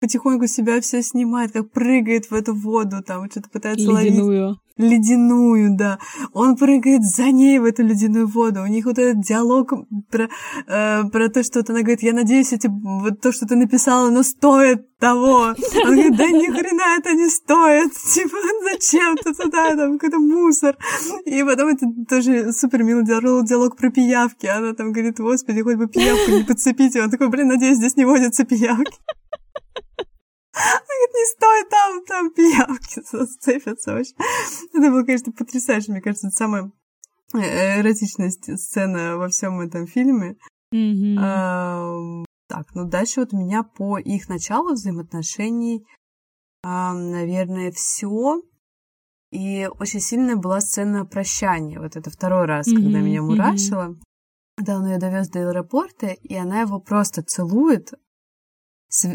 потихоньку 0.00 0.46
себя 0.46 0.80
все 0.80 1.02
снимает, 1.02 1.52
как 1.52 1.70
прыгает 1.70 2.30
в 2.30 2.34
эту 2.34 2.54
воду, 2.54 3.02
там 3.04 3.30
что-то 3.30 3.50
пытается 3.50 3.84
Ледяную. 3.84 4.46
ловить. 4.46 4.58
Ледяную, 4.76 5.76
да. 5.76 5.98
Он 6.32 6.54
прыгает 6.54 7.02
за 7.02 7.32
ней 7.32 7.58
в 7.58 7.64
эту 7.64 7.82
ледяную 7.82 8.28
воду. 8.28 8.62
У 8.62 8.66
них 8.66 8.84
вот 8.84 8.96
этот 8.96 9.24
диалог 9.26 9.72
про, 10.08 10.28
э, 10.68 11.02
про 11.10 11.28
то, 11.30 11.42
что 11.42 11.58
вот 11.58 11.70
она 11.70 11.80
говорит, 11.80 12.04
я 12.04 12.12
надеюсь, 12.12 12.52
эти, 12.52 12.68
вот 12.68 13.20
то, 13.20 13.32
что 13.32 13.44
ты 13.46 13.56
написала, 13.56 14.08
но 14.10 14.22
стоит 14.22 14.96
того. 14.98 15.56
Он 15.84 15.94
говорит, 15.94 16.16
да 16.16 16.28
ни 16.28 16.46
хрена 16.46 16.96
это 16.96 17.12
не 17.12 17.28
стоит. 17.28 17.92
Типа, 18.14 18.36
зачем 18.70 19.16
ты 19.16 19.34
туда, 19.34 19.74
там, 19.74 19.98
какой-то 19.98 20.20
мусор. 20.20 20.76
И 21.24 21.42
потом 21.42 21.70
это 21.70 21.86
тоже 22.08 22.52
супер 22.52 22.84
милый 22.84 23.04
диалог, 23.04 23.46
диалог 23.46 23.76
про 23.76 23.90
пиявки. 23.90 24.46
Она 24.46 24.74
там 24.74 24.92
говорит, 24.92 25.18
господи, 25.18 25.60
хоть 25.60 25.74
бы 25.76 25.88
пиявку 25.88 26.30
не 26.30 26.44
подцепить. 26.44 26.94
И 26.94 27.00
он 27.00 27.10
такой, 27.10 27.30
блин, 27.30 27.48
надеюсь, 27.48 27.78
здесь 27.78 27.96
не 27.96 28.04
водятся 28.04 28.44
пиявки. 28.44 28.96
Говорит, 30.58 31.14
не 31.14 31.26
стоит 31.26 31.68
там, 31.68 32.04
там 32.04 32.30
пиявки 32.30 33.02
зацепятся 33.10 33.92
вообще. 33.92 34.14
Это 34.74 34.90
было, 34.90 35.04
конечно, 35.04 35.32
потрясающе. 35.32 35.92
Мне 35.92 36.00
кажется, 36.00 36.28
это 36.28 36.36
самая 36.36 36.72
э, 37.34 37.80
эротичная 37.80 38.30
сцена 38.30 39.16
во 39.16 39.28
всем 39.28 39.60
этом 39.60 39.86
фильме. 39.86 40.36
Mm-hmm. 40.74 41.16
А, 41.20 42.24
так, 42.48 42.74
ну 42.74 42.88
дальше 42.88 43.20
вот 43.20 43.32
у 43.32 43.38
меня 43.38 43.62
по 43.62 43.98
их 43.98 44.28
началу 44.28 44.72
взаимоотношений, 44.72 45.86
а, 46.62 46.92
наверное, 46.92 47.72
все. 47.72 48.42
И 49.30 49.68
очень 49.78 50.00
сильная 50.00 50.36
была 50.36 50.60
сцена 50.60 51.04
прощания. 51.04 51.78
Вот 51.78 51.96
это 51.96 52.10
второй 52.10 52.46
раз, 52.46 52.66
mm-hmm. 52.66 52.82
когда 52.82 53.00
меня 53.00 53.22
мурашило. 53.22 53.90
Mm-hmm. 53.90 54.64
Да, 54.64 54.76
он 54.76 54.86
ее 54.86 54.98
довез 54.98 55.28
до 55.28 55.48
аэропорта, 55.48 56.08
и 56.08 56.34
она 56.34 56.62
его 56.62 56.80
просто 56.80 57.22
целует, 57.22 57.92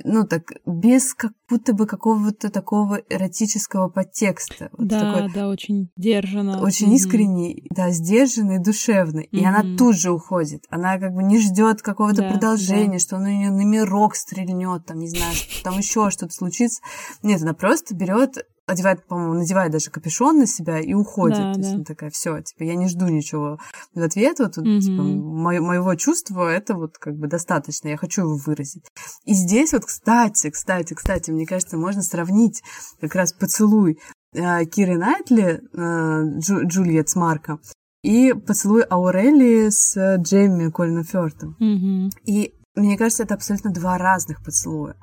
ну 0.04 0.26
так, 0.28 0.54
без 0.66 1.14
как 1.14 1.34
будто 1.50 1.74
бы 1.74 1.88
какого-то 1.88 2.50
такого 2.50 3.02
эротического 3.10 3.90
подтекста. 3.90 4.70
Вот 4.74 4.88
да, 4.88 5.00
такой, 5.00 5.34
да, 5.34 5.48
очень 5.48 5.90
сдержанно. 5.98 6.62
Очень 6.62 6.92
mm-hmm. 6.92 6.96
искренний, 6.96 7.68
да, 7.72 7.90
сдержанный, 7.90 8.60
душевный. 8.60 9.24
Mm-hmm. 9.24 9.40
И 9.40 9.46
она 9.46 9.78
тут 9.78 9.98
же 9.98 10.12
уходит. 10.12 10.66
Она 10.70 10.98
как 11.00 11.14
бы 11.14 11.24
не 11.24 11.40
ждет 11.40 11.82
какого-то 11.82 12.22
да, 12.22 12.30
продолжения, 12.30 12.94
да. 12.94 13.00
что 13.00 13.16
он 13.16 13.24
у 13.24 13.28
нее 13.28 13.52
номерок 13.52 14.16
стрельнет, 14.16 14.86
там, 14.86 15.00
не 15.00 15.10
знаю, 15.10 15.34
там 15.64 15.78
еще 15.78 16.10
что-то 16.12 16.34
случится. 16.34 16.82
Нет, 17.24 17.42
она 17.42 17.54
просто 17.54 17.96
берет 17.96 18.46
одевает, 18.66 19.06
по-моему, 19.08 19.34
надевает 19.36 19.72
даже 19.72 19.92
капюшон 19.92 20.40
на 20.40 20.48
себя 20.48 20.80
и 20.80 20.94
уходит. 20.94 21.38
Да, 21.38 21.54
То 21.54 21.60
есть 21.60 21.70
да. 21.72 21.76
она 21.76 21.84
такая, 21.84 22.10
все, 22.10 22.42
типа, 22.42 22.64
я 22.64 22.76
не 22.76 22.88
жду 22.88 23.08
ничего 23.08 23.60
в 23.94 24.02
ответ. 24.02 24.40
Вот, 24.40 24.58
угу. 24.58 24.80
типа, 24.80 25.04
мо- 25.04 25.62
моего 25.62 25.96
чувства 25.96 26.50
это 26.50 26.76
вот 26.76 26.98
как 26.98 27.16
бы 27.16 27.28
достаточно, 27.28 27.90
я 27.90 27.98
хочу 27.98 28.22
его 28.22 28.38
выразить. 28.38 28.86
И 29.26 29.34
здесь 29.34 29.74
вот, 29.74 29.86
кстати, 29.86 30.50
кстати, 30.50 30.94
кстати, 30.94 31.32
мне 31.32 31.46
кажется, 31.46 31.78
можно 31.78 32.02
сравнить 32.02 32.64
как 33.02 33.16
раз 33.16 33.34
поцелуй 33.34 34.00
э, 34.34 34.66
Киры 34.66 34.98
Найтли, 34.98 35.62
э, 35.74 36.40
Джу- 36.40 36.66
Джульет 36.66 37.10
с 37.10 37.16
Марка, 37.16 37.60
и 38.02 38.34
поцелуй 38.34 38.84
Аурелии 38.84 39.70
с 39.70 40.18
Джейми 40.18 40.70
Колином 40.70 41.04
Фёртом. 41.04 41.56
Угу. 41.60 42.10
И 42.26 42.54
мне 42.76 42.98
кажется, 42.98 43.24
это 43.24 43.36
абсолютно 43.36 43.72
два 43.72 43.98
разных 43.98 44.44
поцелуя. 44.44 44.96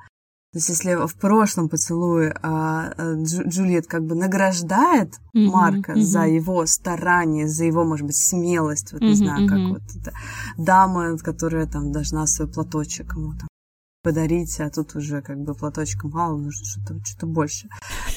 То 0.53 0.57
есть, 0.57 0.67
если 0.67 1.07
в 1.07 1.15
прошлом 1.15 1.69
поцелуе 1.69 2.35
а, 2.41 2.93
а 2.97 3.13
Джульет 3.23 3.87
как 3.87 4.03
бы 4.05 4.15
награждает 4.15 5.13
mm-hmm, 5.33 5.45
Марка 5.45 5.93
mm-hmm. 5.93 6.01
за 6.01 6.27
его 6.27 6.65
старание, 6.65 7.47
за 7.47 7.63
его, 7.63 7.85
может 7.85 8.05
быть, 8.05 8.17
смелость, 8.17 8.91
вот 8.91 9.01
mm-hmm, 9.01 9.07
не 9.07 9.15
знаю, 9.15 9.47
как 9.47 9.57
mm-hmm. 9.57 9.69
вот 9.69 9.81
эта 9.97 10.13
дама, 10.57 11.17
которая 11.19 11.67
там 11.67 11.93
должна 11.93 12.27
свой 12.27 12.49
платочек 12.49 13.11
кому-то 13.11 13.47
подарить, 14.03 14.59
а 14.59 14.69
тут 14.69 14.93
уже 14.95 15.21
как 15.21 15.39
бы 15.39 15.53
платочка 15.53 16.09
мало, 16.09 16.35
нужно 16.35 16.65
что-то 16.65 16.99
что 17.05 17.27
больше. 17.27 17.69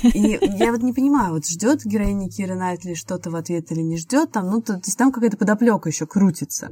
И 0.03 0.39
я 0.41 0.73
вот 0.73 0.83
не 0.83 0.93
понимаю, 0.93 1.35
вот 1.35 1.47
ждет 1.47 1.85
героиня 1.85 2.29
Кира 2.29 2.57
Найтли 2.57 2.95
что-то 2.95 3.31
в 3.31 3.37
ответ 3.37 3.71
или 3.71 3.81
не 3.81 3.97
ждет, 3.97 4.33
там, 4.33 4.51
ну, 4.51 4.61
то, 4.61 4.75
то 4.75 4.83
есть 4.87 4.99
там 4.99 5.13
какая-то 5.13 5.37
подоплека 5.37 5.89
еще 5.89 6.07
крутится 6.07 6.71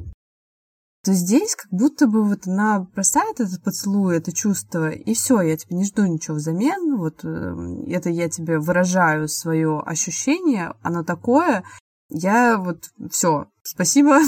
то 1.04 1.12
здесь 1.12 1.56
как 1.56 1.70
будто 1.72 2.06
бы 2.06 2.22
вот 2.22 2.46
она 2.46 2.86
бросает 2.94 3.40
этот 3.40 3.62
поцелуй, 3.62 4.16
это 4.16 4.32
чувство, 4.32 4.90
и 4.90 5.14
все, 5.14 5.40
я 5.40 5.56
тебе 5.56 5.76
не 5.76 5.84
жду 5.84 6.04
ничего 6.06 6.36
взамен, 6.36 6.96
вот 6.96 7.24
э, 7.24 7.92
это 7.92 8.08
я 8.08 8.28
тебе 8.28 8.58
выражаю 8.58 9.28
свое 9.28 9.80
ощущение, 9.80 10.74
оно 10.82 11.02
такое, 11.02 11.64
Я 12.08 12.56
вот 12.56 12.90
все, 13.10 13.46
спасибо, 13.62 14.18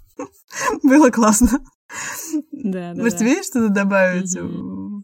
было 0.82 1.10
классно. 1.10 1.60
Да, 2.50 2.94
да. 2.94 3.02
Может, 3.02 3.18
тебе 3.18 3.32
есть 3.32 3.50
что-то 3.50 3.68
добавить 3.68 4.36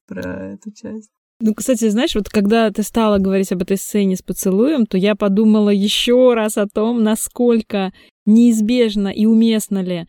про 0.07 0.53
эту 0.55 0.73
часть? 0.73 1.11
Ну, 1.41 1.55
кстати, 1.55 1.89
знаешь, 1.89 2.17
вот 2.17 2.29
когда 2.29 2.71
ты 2.73 2.83
стала 2.83 3.19
говорить 3.19 3.53
об 3.53 3.63
этой 3.63 3.77
сцене 3.77 4.17
с 4.17 4.23
поцелуем, 4.23 4.87
то 4.87 4.99
я 4.99 5.15
подумала 5.15 5.71
еще 5.71 6.35
раз 6.35 6.57
о 6.57 6.67
том, 6.67 7.05
насколько 7.05 7.93
неизбежно 8.27 9.09
и 9.09 9.27
уместно 9.27 9.81
ли 9.81 10.09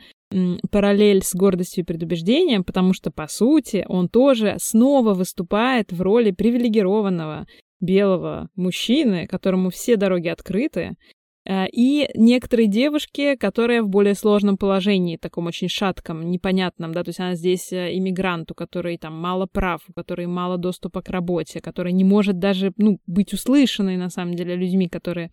параллель 0.71 1.23
с 1.23 1.33
гордостью 1.33 1.83
и 1.83 1.85
предубеждением, 1.85 2.63
потому 2.63 2.93
что, 2.93 3.11
по 3.11 3.27
сути, 3.27 3.85
он 3.87 4.09
тоже 4.09 4.55
снова 4.59 5.13
выступает 5.13 5.91
в 5.91 6.01
роли 6.01 6.31
привилегированного 6.31 7.47
белого 7.79 8.49
мужчины, 8.55 9.27
которому 9.27 9.69
все 9.69 9.95
дороги 9.95 10.27
открыты, 10.27 10.95
э, 11.45 11.65
и 11.71 12.09
некоторые 12.13 12.67
девушки, 12.67 13.35
которые 13.37 13.81
в 13.81 13.87
более 13.87 14.15
сложном 14.15 14.57
положении, 14.57 15.17
таком 15.17 15.47
очень 15.47 15.69
шатком, 15.69 16.29
непонятном, 16.29 16.93
да, 16.93 17.03
то 17.03 17.09
есть 17.09 17.19
она 17.19 17.35
здесь 17.35 17.71
э, 17.71 17.97
иммигрант, 17.97 18.51
у 18.51 18.53
которой 18.53 18.97
там 18.97 19.19
мало 19.19 19.47
прав, 19.47 19.81
у 19.87 19.93
которой 19.93 20.27
мало 20.27 20.57
доступа 20.57 21.01
к 21.01 21.09
работе, 21.09 21.61
которая 21.61 21.93
не 21.93 22.03
может 22.03 22.37
даже, 22.37 22.73
ну, 22.77 22.99
быть 23.07 23.33
услышанной, 23.33 23.97
на 23.97 24.09
самом 24.09 24.35
деле, 24.35 24.55
людьми, 24.55 24.89
которые 24.89 25.31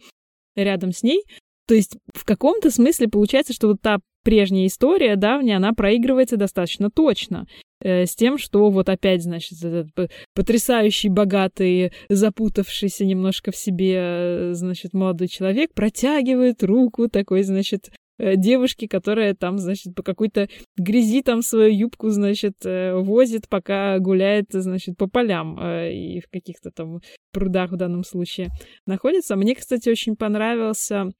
рядом 0.54 0.92
с 0.92 1.02
ней, 1.02 1.22
то 1.66 1.74
есть 1.74 1.98
в 2.14 2.24
каком-то 2.24 2.70
смысле 2.70 3.08
получается, 3.08 3.52
что 3.52 3.68
вот 3.68 3.80
та 3.82 3.98
прежняя 4.26 4.66
история 4.66 5.14
давняя, 5.14 5.58
она 5.58 5.72
проигрывается 5.72 6.36
достаточно 6.36 6.90
точно. 6.90 7.46
Э, 7.80 8.06
с 8.06 8.16
тем, 8.16 8.38
что 8.38 8.70
вот 8.70 8.88
опять, 8.88 9.22
значит, 9.22 9.62
этот 9.62 10.10
потрясающий, 10.34 11.10
богатый, 11.10 11.92
запутавшийся 12.08 13.04
немножко 13.04 13.52
в 13.52 13.56
себе, 13.56 13.94
э, 13.94 14.50
значит, 14.54 14.94
молодой 14.94 15.28
человек 15.28 15.72
протягивает 15.74 16.64
руку 16.64 17.08
такой, 17.08 17.44
значит, 17.44 17.92
э, 18.18 18.34
девушки, 18.34 18.88
которая 18.88 19.32
там, 19.34 19.60
значит, 19.60 19.94
по 19.94 20.02
какой-то 20.02 20.48
грязи 20.76 21.22
там 21.22 21.40
свою 21.40 21.72
юбку, 21.72 22.08
значит, 22.08 22.56
возит, 22.64 23.48
пока 23.48 24.00
гуляет, 24.00 24.46
значит, 24.50 24.96
по 24.96 25.06
полям 25.06 25.56
и 25.62 26.18
в 26.18 26.28
каких-то 26.32 26.72
там 26.72 26.98
прудах 27.32 27.70
в 27.70 27.76
данном 27.76 28.02
случае 28.02 28.48
находится. 28.86 29.36
Мне, 29.36 29.54
кстати, 29.54 29.88
очень 29.88 30.16
понравился 30.16 31.10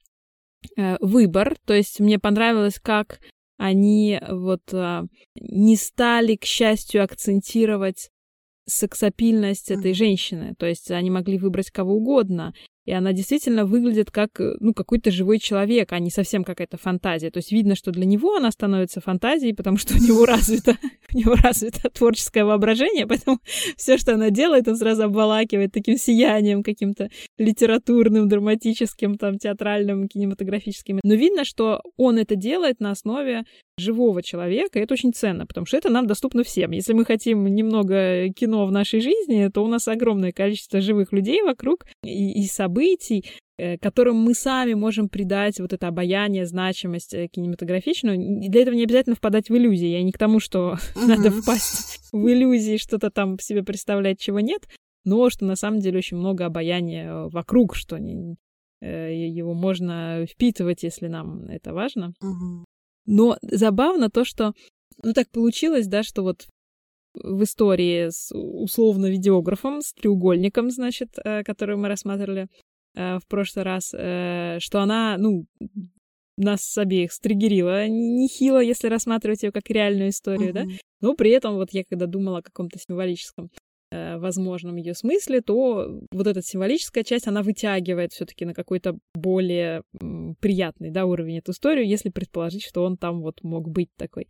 выбор. 1.00 1.56
То 1.64 1.74
есть 1.74 2.00
мне 2.00 2.18
понравилось, 2.18 2.78
как 2.80 3.20
они 3.58 4.20
вот 4.28 4.62
а, 4.72 5.04
не 5.34 5.76
стали, 5.76 6.36
к 6.36 6.44
счастью, 6.44 7.02
акцентировать 7.02 8.10
сексапильность 8.66 9.70
этой 9.70 9.94
женщины. 9.94 10.54
То 10.58 10.66
есть 10.66 10.90
они 10.90 11.10
могли 11.10 11.38
выбрать 11.38 11.70
кого 11.70 11.94
угодно 11.94 12.52
и 12.86 12.92
она 12.92 13.12
действительно 13.12 13.66
выглядит 13.66 14.10
как, 14.10 14.40
э, 14.40 14.54
ну, 14.60 14.72
какой-то 14.72 15.10
живой 15.10 15.38
человек, 15.38 15.92
а 15.92 15.98
не 15.98 16.10
совсем 16.10 16.44
какая-то 16.44 16.78
фантазия. 16.78 17.30
То 17.30 17.38
есть 17.38 17.52
видно, 17.52 17.74
что 17.74 17.90
для 17.90 18.06
него 18.06 18.36
она 18.36 18.50
становится 18.50 19.00
фантазией, 19.00 19.52
потому 19.52 19.76
что 19.76 19.94
у 19.94 19.98
него 19.98 20.24
развито, 20.26 20.78
у 21.12 21.18
него 21.18 21.34
развито 21.34 21.90
творческое 21.90 22.44
воображение, 22.44 23.06
поэтому 23.06 23.40
все, 23.76 23.98
что 23.98 24.14
она 24.14 24.30
делает, 24.30 24.68
он 24.68 24.76
сразу 24.76 25.04
обволакивает 25.04 25.72
таким 25.72 25.98
сиянием 25.98 26.62
каким-то 26.62 27.10
литературным, 27.38 28.28
драматическим, 28.28 29.18
там, 29.18 29.38
театральным, 29.38 30.08
кинематографическим. 30.08 31.00
Но 31.02 31.14
видно, 31.14 31.44
что 31.44 31.82
он 31.96 32.18
это 32.18 32.36
делает 32.36 32.80
на 32.80 32.92
основе 32.92 33.44
живого 33.78 34.22
человека, 34.22 34.78
и 34.78 34.82
это 34.82 34.94
очень 34.94 35.12
ценно, 35.12 35.46
потому 35.46 35.66
что 35.66 35.76
это 35.76 35.90
нам 35.90 36.06
доступно 36.06 36.44
всем. 36.44 36.70
Если 36.70 36.94
мы 36.94 37.04
хотим 37.04 37.44
немного 37.46 38.28
кино 38.30 38.66
в 38.66 38.72
нашей 38.72 39.00
жизни, 39.00 39.50
то 39.52 39.62
у 39.62 39.66
нас 39.66 39.86
огромное 39.88 40.32
количество 40.32 40.80
живых 40.80 41.12
людей 41.12 41.42
вокруг 41.42 41.84
и, 42.02 42.42
и 42.42 42.46
событий, 42.46 42.75
событий, 42.76 43.24
э, 43.58 43.78
которым 43.78 44.16
мы 44.16 44.34
сами 44.34 44.74
можем 44.74 45.08
придать 45.08 45.60
вот 45.60 45.72
это 45.72 45.88
обаяние, 45.88 46.46
значимость 46.46 47.14
э, 47.14 47.28
кинематографичную. 47.28 48.50
Для 48.50 48.62
этого 48.62 48.74
не 48.74 48.84
обязательно 48.84 49.16
впадать 49.16 49.48
в 49.48 49.56
иллюзии. 49.56 49.86
Я 49.86 50.02
не 50.02 50.12
к 50.12 50.18
тому, 50.18 50.40
что 50.40 50.76
надо 50.96 51.30
впасть 51.30 52.00
в 52.12 52.28
иллюзии, 52.28 52.76
что-то 52.76 53.10
там 53.10 53.38
себе 53.38 53.62
представлять, 53.62 54.20
чего 54.20 54.40
нет, 54.40 54.68
но 55.04 55.30
что 55.30 55.44
на 55.44 55.56
самом 55.56 55.80
деле 55.80 55.98
очень 55.98 56.18
много 56.18 56.44
обаяния 56.44 57.10
э, 57.10 57.28
вокруг, 57.28 57.74
что 57.74 57.98
не, 57.98 58.36
его 58.82 59.54
можно 59.54 60.26
впитывать, 60.26 60.82
если 60.82 61.08
нам 61.08 61.46
это 61.46 61.72
важно. 61.72 62.12
Но 63.06 63.38
забавно 63.40 64.10
то, 64.10 64.24
что 64.24 64.52
ну 65.02 65.12
так 65.14 65.30
получилось, 65.30 65.86
да, 65.86 66.02
что 66.02 66.22
вот 66.22 66.46
в 67.22 67.42
истории 67.42 68.08
с 68.10 68.30
условно 68.34 69.06
видеографом, 69.06 69.80
с 69.80 69.92
треугольником, 69.92 70.70
значит, 70.70 71.16
который 71.44 71.76
мы 71.76 71.88
рассматривали 71.88 72.48
Э, 72.96 73.18
в 73.18 73.26
прошлый 73.28 73.64
раз, 73.64 73.94
э, 73.94 74.56
что 74.58 74.80
она, 74.80 75.16
ну, 75.18 75.44
нас 76.38 76.76
обеих 76.78 77.12
стригерила 77.12 77.86
нехило, 77.86 78.58
если 78.58 78.88
рассматривать 78.88 79.42
ее 79.42 79.52
как 79.52 79.68
реальную 79.70 80.10
историю, 80.10 80.50
uh-huh. 80.50 80.52
да. 80.52 80.64
Но 81.00 81.14
при 81.14 81.30
этом 81.30 81.56
вот 81.56 81.70
я 81.72 81.84
когда 81.84 82.06
думала 82.06 82.38
о 82.38 82.42
каком-то 82.42 82.78
символическом 82.78 83.50
э, 83.90 84.16
возможном 84.18 84.76
ее 84.76 84.94
смысле, 84.94 85.42
то 85.42 86.00
вот 86.10 86.26
эта 86.26 86.42
символическая 86.42 87.04
часть, 87.04 87.26
она 87.26 87.42
вытягивает 87.42 88.12
все-таки 88.12 88.46
на 88.46 88.54
какой-то 88.54 88.98
более 89.14 89.82
приятный, 90.40 90.90
да, 90.90 91.04
уровень 91.04 91.38
эту 91.38 91.52
историю, 91.52 91.86
если 91.86 92.08
предположить, 92.08 92.64
что 92.64 92.82
он 92.82 92.96
там 92.96 93.20
вот 93.20 93.42
мог 93.42 93.68
быть 93.68 93.90
такой 93.98 94.26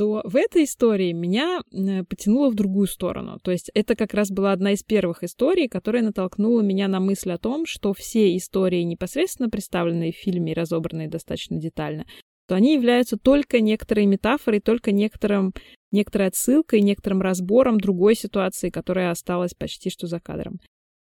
то 0.00 0.22
в 0.24 0.34
этой 0.34 0.64
истории 0.64 1.12
меня 1.12 1.60
э, 1.60 2.04
потянуло 2.04 2.48
в 2.48 2.54
другую 2.54 2.86
сторону. 2.86 3.38
То 3.42 3.50
есть 3.50 3.70
это 3.74 3.94
как 3.94 4.14
раз 4.14 4.30
была 4.30 4.52
одна 4.52 4.72
из 4.72 4.82
первых 4.82 5.22
историй, 5.22 5.68
которая 5.68 6.02
натолкнула 6.02 6.62
меня 6.62 6.88
на 6.88 7.00
мысль 7.00 7.32
о 7.32 7.36
том, 7.36 7.66
что 7.66 7.92
все 7.92 8.34
истории, 8.34 8.80
непосредственно 8.80 9.50
представленные 9.50 10.12
в 10.12 10.16
фильме 10.16 10.52
и 10.52 10.54
разобранные 10.54 11.10
достаточно 11.10 11.58
детально, 11.58 12.06
то 12.48 12.54
они 12.54 12.72
являются 12.72 13.18
только 13.18 13.60
некоторой 13.60 14.06
метафорой, 14.06 14.60
только 14.60 14.90
некоторым, 14.90 15.52
некоторой 15.92 16.28
отсылкой, 16.28 16.80
некоторым 16.80 17.20
разбором 17.20 17.78
другой 17.78 18.14
ситуации, 18.14 18.70
которая 18.70 19.10
осталась 19.10 19.52
почти 19.52 19.90
что 19.90 20.06
за 20.06 20.18
кадром. 20.18 20.60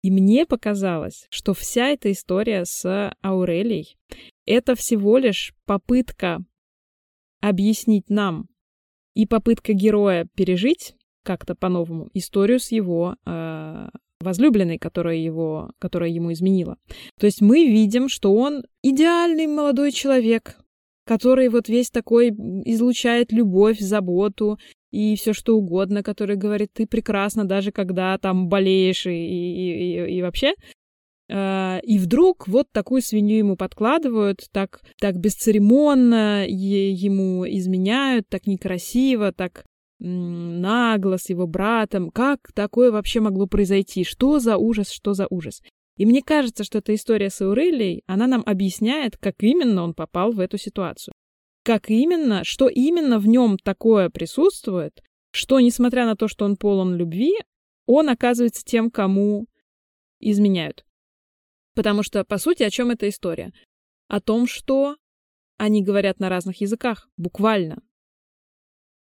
И 0.01 0.09
мне 0.09 0.47
показалось, 0.47 1.27
что 1.29 1.53
вся 1.53 1.89
эта 1.89 2.11
история 2.11 2.65
с 2.65 3.13
Аурелией— 3.21 3.97
это 4.47 4.73
всего 4.73 5.19
лишь 5.19 5.53
попытка 5.67 6.39
объяснить 7.39 8.09
нам, 8.09 8.47
и 9.19 9.25
попытка 9.25 9.73
героя 9.73 10.27
пережить 10.33 10.95
как-то 11.23 11.53
по-новому 11.53 12.09
историю 12.13 12.57
с 12.57 12.71
его 12.71 13.17
э, 13.25 13.89
возлюбленной, 14.21 14.77
которая, 14.77 15.17
его, 15.17 15.71
которая 15.77 16.09
ему 16.09 16.31
изменила. 16.31 16.77
То 17.19 17.25
есть 17.25 17.41
мы 17.41 17.65
видим, 17.65 18.07
что 18.07 18.33
он 18.33 18.63
идеальный 18.81 19.47
молодой 19.47 19.91
человек, 19.91 20.55
который 21.05 21.49
вот 21.49 21.67
весь 21.67 21.89
такой 21.89 22.29
излучает 22.29 23.33
любовь, 23.33 23.79
заботу 23.79 24.57
и 24.91 25.17
все 25.17 25.33
что 25.33 25.57
угодно, 25.57 26.01
который 26.01 26.37
говорит, 26.37 26.69
ты 26.71 26.87
прекрасна, 26.87 27.43
даже 27.43 27.73
когда 27.73 28.17
там 28.17 28.47
болеешь 28.47 29.05
и, 29.05 29.11
и, 29.11 30.05
и, 30.05 30.17
и 30.17 30.21
вообще. 30.21 30.53
Э, 31.29 31.79
и 31.83 31.99
вдруг 31.99 32.47
вот 32.47 32.67
такую 32.71 33.01
свинью 33.01 33.37
ему 33.37 33.55
подкладывают, 33.55 34.47
так, 34.51 34.81
так 34.99 35.17
бесцеремонно 35.17 36.45
ему 36.47 37.47
изменяют, 37.47 38.27
так 38.27 38.47
некрасиво, 38.47 39.31
так 39.31 39.65
нагло 39.99 41.17
с 41.17 41.29
его 41.29 41.45
братом. 41.45 42.09
Как 42.09 42.51
такое 42.53 42.91
вообще 42.91 43.19
могло 43.19 43.47
произойти? 43.47 44.03
Что 44.03 44.39
за 44.39 44.57
ужас, 44.57 44.89
что 44.89 45.13
за 45.13 45.27
ужас? 45.29 45.61
И 45.97 46.05
мне 46.05 46.21
кажется, 46.23 46.63
что 46.63 46.77
эта 46.77 46.95
история 46.95 47.29
с 47.29 47.41
Аурелией, 47.41 48.03
она 48.07 48.25
нам 48.25 48.41
объясняет, 48.45 49.17
как 49.17 49.35
именно 49.39 49.83
он 49.83 49.93
попал 49.93 50.31
в 50.31 50.39
эту 50.39 50.57
ситуацию. 50.57 51.13
Как 51.63 51.89
именно, 51.89 52.43
что 52.45 52.69
именно 52.69 53.19
в 53.19 53.27
нем 53.27 53.57
такое 53.57 54.09
присутствует, 54.09 55.03
что, 55.31 55.59
несмотря 55.59 56.05
на 56.05 56.15
то, 56.15 56.29
что 56.29 56.45
он 56.45 56.55
полон 56.55 56.95
любви, 56.95 57.33
он 57.85 58.07
оказывается 58.07 58.63
тем, 58.63 58.89
кому 58.89 59.47
изменяют. 60.21 60.85
Потому 61.79 62.03
что, 62.03 62.25
по 62.25 62.37
сути, 62.37 62.63
о 62.63 62.69
чем 62.69 62.91
эта 62.91 63.07
история? 63.07 63.53
О 64.09 64.19
том, 64.19 64.47
что 64.47 64.97
они 65.57 65.81
говорят 65.81 66.19
на 66.19 66.27
разных 66.27 66.59
языках, 66.59 67.07
буквально. 67.15 67.81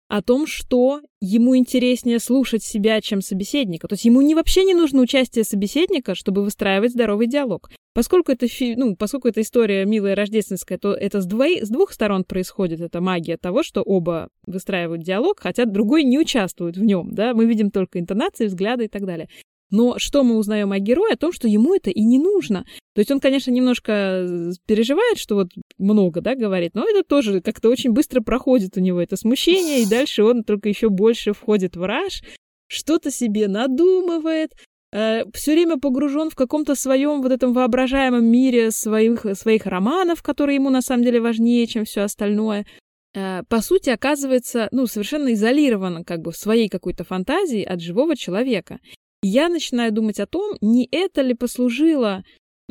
О 0.07 0.21
том, 0.21 0.47
что 0.47 1.01
ему 1.19 1.57
интереснее 1.57 2.19
слушать 2.19 2.63
себя, 2.63 3.01
чем 3.01 3.19
собеседника. 3.19 3.89
То 3.89 3.95
есть 3.95 4.05
ему 4.05 4.21
не, 4.21 4.35
вообще 4.35 4.63
не 4.63 4.73
нужно 4.73 5.01
участие 5.01 5.43
собеседника, 5.43 6.15
чтобы 6.15 6.45
выстраивать 6.45 6.93
здоровый 6.93 7.27
диалог. 7.27 7.69
Поскольку 7.93 8.31
это, 8.31 8.47
ну, 8.77 8.95
поскольку 8.95 9.27
эта 9.27 9.41
история 9.41 9.83
милая 9.83 10.15
рождественская, 10.15 10.77
то 10.77 10.93
это 10.93 11.19
с, 11.19 11.25
двои... 11.25 11.65
с 11.65 11.67
двух 11.67 11.91
сторон 11.91 12.23
происходит. 12.23 12.79
Это 12.79 13.01
магия 13.01 13.35
того, 13.35 13.63
что 13.63 13.81
оба 13.81 14.29
выстраивают 14.47 15.03
диалог, 15.03 15.41
хотя 15.41 15.65
другой 15.65 16.05
не 16.05 16.17
участвует 16.17 16.77
в 16.77 16.83
нем. 16.85 17.13
Да? 17.13 17.33
Мы 17.33 17.47
видим 17.47 17.69
только 17.69 17.99
интонации, 17.99 18.45
взгляды 18.45 18.85
и 18.85 18.87
так 18.87 19.05
далее. 19.05 19.27
Но 19.71 19.97
что 19.97 20.23
мы 20.23 20.37
узнаем 20.37 20.71
о 20.73 20.79
герое? 20.79 21.13
О 21.13 21.17
том, 21.17 21.31
что 21.31 21.47
ему 21.47 21.73
это 21.73 21.89
и 21.89 22.03
не 22.03 22.19
нужно. 22.19 22.65
То 22.93 22.99
есть 22.99 23.09
он, 23.09 23.21
конечно, 23.21 23.51
немножко 23.51 23.91
э, 23.91 24.51
переживает, 24.65 25.17
что 25.17 25.35
вот 25.35 25.49
много, 25.77 26.19
да, 26.19 26.35
говорит, 26.35 26.75
но 26.75 26.83
это 26.87 27.03
тоже 27.07 27.41
как-то 27.41 27.69
очень 27.69 27.91
быстро 27.91 28.21
проходит 28.21 28.75
у 28.75 28.81
него 28.81 29.01
это 29.01 29.15
смущение, 29.15 29.81
и 29.81 29.89
дальше 29.89 30.23
он 30.23 30.43
только 30.43 30.67
еще 30.67 30.89
больше 30.89 31.31
входит 31.31 31.77
в 31.77 31.83
раж, 31.83 32.21
что-то 32.67 33.09
себе 33.09 33.47
надумывает, 33.47 34.51
э, 34.91 35.23
все 35.33 35.53
время 35.53 35.77
погружен 35.77 36.29
в 36.29 36.35
каком-то 36.35 36.75
своем 36.75 37.21
вот 37.21 37.31
этом 37.31 37.53
воображаемом 37.53 38.25
мире 38.25 38.71
своих, 38.71 39.25
своих 39.37 39.65
романов, 39.65 40.21
которые 40.21 40.55
ему 40.55 40.69
на 40.69 40.81
самом 40.81 41.03
деле 41.03 41.21
важнее, 41.21 41.65
чем 41.67 41.85
все 41.85 42.01
остальное. 42.01 42.65
Э, 43.13 43.43
по 43.47 43.61
сути, 43.61 43.89
оказывается, 43.89 44.67
ну, 44.71 44.85
совершенно 44.87 45.33
изолирован 45.33 46.03
как 46.03 46.21
бы 46.21 46.31
в 46.31 46.37
своей 46.37 46.69
какой-то 46.69 47.03
фантазии 47.03 47.63
от 47.63 47.81
живого 47.81 48.15
человека. 48.15 48.79
Я 49.23 49.49
начинаю 49.49 49.91
думать 49.91 50.19
о 50.19 50.27
том, 50.27 50.57
не 50.61 50.87
это 50.91 51.21
ли 51.21 51.33
послужило 51.33 52.23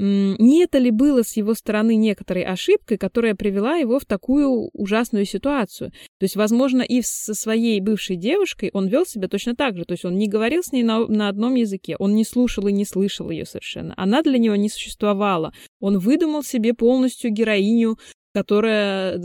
не 0.03 0.63
это 0.63 0.79
ли 0.79 0.91
было 0.91 1.23
с 1.23 1.37
его 1.37 1.53
стороны 1.53 1.95
некоторой 1.95 2.43
ошибкой, 2.43 2.97
которая 2.97 3.35
привела 3.35 3.77
его 3.77 3.99
в 3.99 4.07
такую 4.07 4.71
ужасную 4.73 5.27
ситуацию? 5.27 5.91
То 5.91 6.25
есть, 6.25 6.37
возможно, 6.37 6.81
и 6.81 7.03
со 7.03 7.35
своей 7.35 7.83
бывшей 7.83 8.17
девушкой 8.17 8.71
он 8.73 8.89
вел 8.89 9.05
себя 9.05 9.29
точно 9.29 9.55
так 9.55 9.77
же. 9.77 9.85
То 9.85 9.93
есть 9.93 10.07
он 10.07 10.17
не 10.17 10.27
говорил 10.27 10.63
с 10.63 10.73
ней 10.73 10.85
на, 10.85 11.07
на 11.07 11.29
одном 11.29 11.55
языке, 11.55 11.97
он 11.99 12.15
не 12.15 12.25
слушал 12.25 12.67
и 12.67 12.73
не 12.73 12.87
слышал 12.87 13.29
ее 13.29 13.45
совершенно. 13.45 13.93
Она 13.99 14.23
для 14.23 14.39
него 14.39 14.57
не 14.57 14.71
существовала. 14.71 15.53
Он 15.81 15.99
выдумал 15.99 16.43
себе 16.43 16.73
полностью 16.73 17.31
героиню, 17.31 17.99
которая 18.33 19.19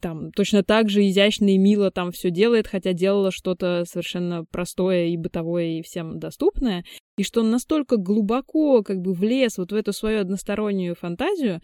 там 0.00 0.30
точно 0.32 0.62
так 0.62 0.90
же 0.90 1.06
изящно 1.08 1.54
и 1.54 1.58
мило 1.58 1.90
там 1.90 2.12
все 2.12 2.30
делает, 2.30 2.66
хотя 2.66 2.92
делала 2.92 3.30
что-то 3.30 3.84
совершенно 3.86 4.44
простое 4.44 5.06
и 5.06 5.16
бытовое 5.16 5.78
и 5.78 5.82
всем 5.82 6.18
доступное, 6.18 6.84
и 7.16 7.22
что 7.22 7.40
он 7.40 7.50
настолько 7.50 7.96
глубоко 7.96 8.82
как 8.82 8.98
бы 8.98 9.14
влез 9.14 9.56
вот 9.56 9.72
в 9.72 9.74
эту 9.74 9.92
свою 9.92 10.20
одностороннюю 10.20 10.94
фантазию, 10.94 11.62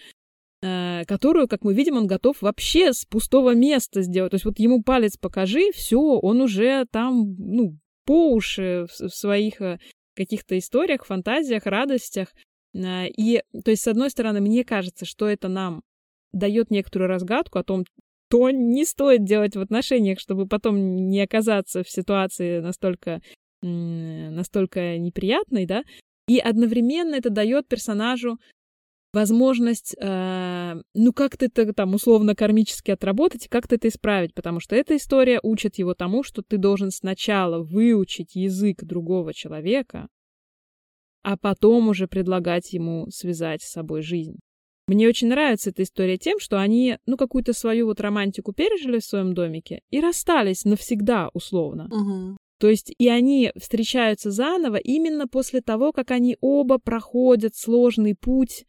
э, 0.62 1.04
которую, 1.06 1.46
как 1.46 1.62
мы 1.62 1.74
видим, 1.74 1.98
он 1.98 2.06
готов 2.06 2.40
вообще 2.40 2.94
с 2.94 3.04
пустого 3.04 3.54
места 3.54 4.00
сделать. 4.00 4.30
То 4.30 4.36
есть 4.36 4.46
вот 4.46 4.58
ему 4.58 4.82
палец 4.82 5.18
покажи, 5.18 5.72
все, 5.74 5.98
он 5.98 6.40
уже 6.40 6.86
там, 6.90 7.34
ну, 7.38 7.76
по 8.06 8.32
уши 8.32 8.86
в, 8.88 9.08
в 9.08 9.14
своих 9.14 9.60
э, 9.60 9.78
каких-то 10.16 10.56
историях, 10.58 11.04
фантазиях, 11.04 11.66
радостях. 11.66 12.28
Э, 12.74 13.08
и, 13.08 13.42
то 13.62 13.70
есть, 13.70 13.82
с 13.82 13.88
одной 13.88 14.08
стороны, 14.08 14.40
мне 14.40 14.64
кажется, 14.64 15.04
что 15.04 15.28
это 15.28 15.48
нам 15.48 15.82
дает 16.32 16.70
некоторую 16.70 17.08
разгадку 17.08 17.58
о 17.58 17.64
том, 17.64 17.84
что 18.28 18.50
не 18.50 18.84
стоит 18.86 19.24
делать 19.24 19.56
в 19.56 19.60
отношениях, 19.60 20.18
чтобы 20.18 20.46
потом 20.46 20.96
не 20.96 21.20
оказаться 21.20 21.82
в 21.84 21.90
ситуации 21.90 22.60
настолько, 22.60 23.20
настолько 23.60 24.96
неприятной, 24.96 25.66
да, 25.66 25.82
и 26.26 26.38
одновременно 26.38 27.14
это 27.14 27.28
дает 27.28 27.68
персонажу 27.68 28.38
возможность, 29.12 29.94
э, 30.00 30.74
ну, 30.94 31.12
как-то 31.12 31.44
это 31.44 31.74
там 31.74 31.94
условно 31.94 32.34
кармически 32.34 32.90
отработать 32.90 33.44
и 33.44 33.48
как-то 33.48 33.74
это 33.74 33.88
исправить, 33.88 34.32
потому 34.32 34.60
что 34.60 34.74
эта 34.74 34.96
история 34.96 35.38
учит 35.42 35.76
его 35.76 35.92
тому, 35.94 36.22
что 36.22 36.40
ты 36.40 36.56
должен 36.56 36.90
сначала 36.90 37.62
выучить 37.62 38.34
язык 38.34 38.82
другого 38.82 39.34
человека, 39.34 40.08
а 41.22 41.36
потом 41.36 41.88
уже 41.88 42.08
предлагать 42.08 42.72
ему 42.72 43.08
связать 43.10 43.62
с 43.62 43.70
собой 43.70 44.00
жизнь. 44.00 44.38
Мне 44.92 45.08
очень 45.08 45.28
нравится 45.28 45.70
эта 45.70 45.82
история 45.82 46.18
тем, 46.18 46.38
что 46.38 46.60
они, 46.60 46.98
ну, 47.06 47.16
какую-то 47.16 47.52
свою 47.52 47.86
вот 47.86 48.00
романтику 48.00 48.52
пережили 48.52 48.98
в 48.98 49.04
своем 49.04 49.32
домике 49.32 49.80
и 49.90 50.00
расстались 50.00 50.64
навсегда, 50.64 51.30
условно. 51.32 51.88
Угу. 51.90 52.36
То 52.58 52.68
есть 52.68 52.94
и 52.96 53.08
они 53.08 53.50
встречаются 53.56 54.30
заново 54.30 54.76
именно 54.76 55.26
после 55.26 55.62
того, 55.62 55.92
как 55.92 56.10
они 56.10 56.36
оба 56.40 56.78
проходят 56.78 57.56
сложный 57.56 58.14
путь 58.14 58.66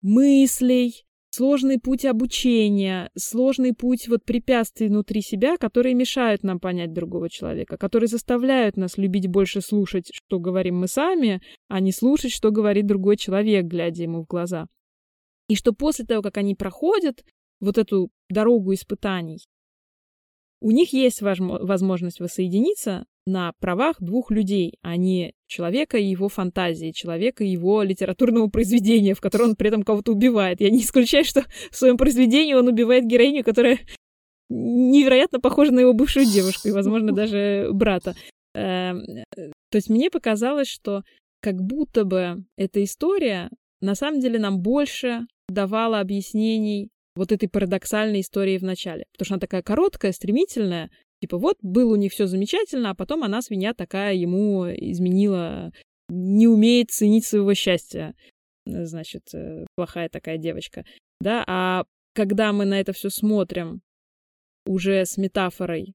мыслей, 0.00 1.04
сложный 1.30 1.78
путь 1.80 2.04
обучения, 2.04 3.10
сложный 3.16 3.74
путь 3.74 4.08
вот 4.08 4.24
препятствий 4.24 4.88
внутри 4.88 5.20
себя, 5.20 5.56
которые 5.56 5.94
мешают 5.94 6.44
нам 6.44 6.60
понять 6.60 6.92
другого 6.92 7.28
человека, 7.28 7.76
которые 7.76 8.06
заставляют 8.06 8.76
нас 8.76 8.96
любить 8.96 9.26
больше 9.26 9.60
слушать, 9.60 10.10
что 10.12 10.38
говорим 10.38 10.78
мы 10.78 10.88
сами, 10.88 11.42
а 11.68 11.80
не 11.80 11.90
слушать, 11.90 12.32
что 12.32 12.50
говорит 12.50 12.86
другой 12.86 13.16
человек, 13.16 13.66
глядя 13.66 14.04
ему 14.04 14.22
в 14.22 14.26
глаза. 14.26 14.68
И 15.48 15.56
что 15.56 15.72
после 15.72 16.04
того, 16.04 16.22
как 16.22 16.36
они 16.36 16.54
проходят 16.54 17.24
вот 17.60 17.78
эту 17.78 18.10
дорогу 18.28 18.72
испытаний, 18.74 19.40
у 20.60 20.70
них 20.70 20.92
есть 20.94 21.20
возможность 21.20 22.20
воссоединиться 22.20 23.04
на 23.26 23.52
правах 23.60 23.96
двух 24.00 24.30
людей, 24.30 24.78
а 24.82 24.96
не 24.96 25.34
человека 25.46 25.98
и 25.98 26.04
его 26.04 26.28
фантазии, 26.28 26.92
человека 26.92 27.44
и 27.44 27.48
его 27.48 27.82
литературного 27.82 28.48
произведения, 28.48 29.14
в 29.14 29.20
котором 29.20 29.50
он 29.50 29.56
при 29.56 29.68
этом 29.68 29.82
кого-то 29.82 30.12
убивает. 30.12 30.60
Я 30.60 30.70
не 30.70 30.80
исключаю, 30.80 31.24
что 31.24 31.44
в 31.70 31.76
своем 31.76 31.96
произведении 31.96 32.54
он 32.54 32.68
убивает 32.68 33.06
героиню, 33.06 33.44
которая 33.44 33.78
невероятно 34.48 35.40
похожа 35.40 35.72
на 35.72 35.80
его 35.80 35.92
бывшую 35.92 36.26
девушку 36.26 36.68
и, 36.68 36.72
возможно, 36.72 37.12
даже 37.12 37.70
брата. 37.72 38.14
Эм, 38.54 39.02
то 39.34 39.76
есть 39.76 39.88
мне 39.88 40.10
показалось, 40.10 40.68
что 40.68 41.02
как 41.40 41.56
будто 41.62 42.04
бы 42.04 42.44
эта 42.56 42.82
история 42.84 43.50
на 43.80 43.94
самом 43.94 44.20
деле 44.20 44.38
нам 44.38 44.60
больше 44.60 45.26
давала 45.48 46.00
объяснений 46.00 46.90
вот 47.16 47.32
этой 47.32 47.48
парадоксальной 47.48 48.20
истории 48.20 48.58
в 48.58 48.62
начале. 48.62 49.04
Потому 49.12 49.26
что 49.26 49.34
она 49.34 49.40
такая 49.40 49.62
короткая, 49.62 50.12
стремительная. 50.12 50.90
Типа 51.20 51.38
вот, 51.38 51.56
было 51.62 51.92
у 51.92 51.96
них 51.96 52.12
все 52.12 52.26
замечательно, 52.26 52.90
а 52.90 52.94
потом 52.94 53.22
она, 53.22 53.40
свинья 53.40 53.72
такая, 53.72 54.14
ему 54.14 54.66
изменила, 54.66 55.72
не 56.08 56.48
умеет 56.48 56.90
ценить 56.90 57.24
своего 57.24 57.54
счастья. 57.54 58.14
Значит, 58.66 59.22
э, 59.34 59.66
плохая 59.76 60.08
такая 60.08 60.38
девочка. 60.38 60.84
Да, 61.20 61.44
а 61.46 61.84
когда 62.14 62.52
мы 62.52 62.64
на 62.64 62.80
это 62.80 62.92
все 62.92 63.10
смотрим 63.10 63.80
уже 64.66 65.04
с 65.04 65.16
метафорой 65.16 65.94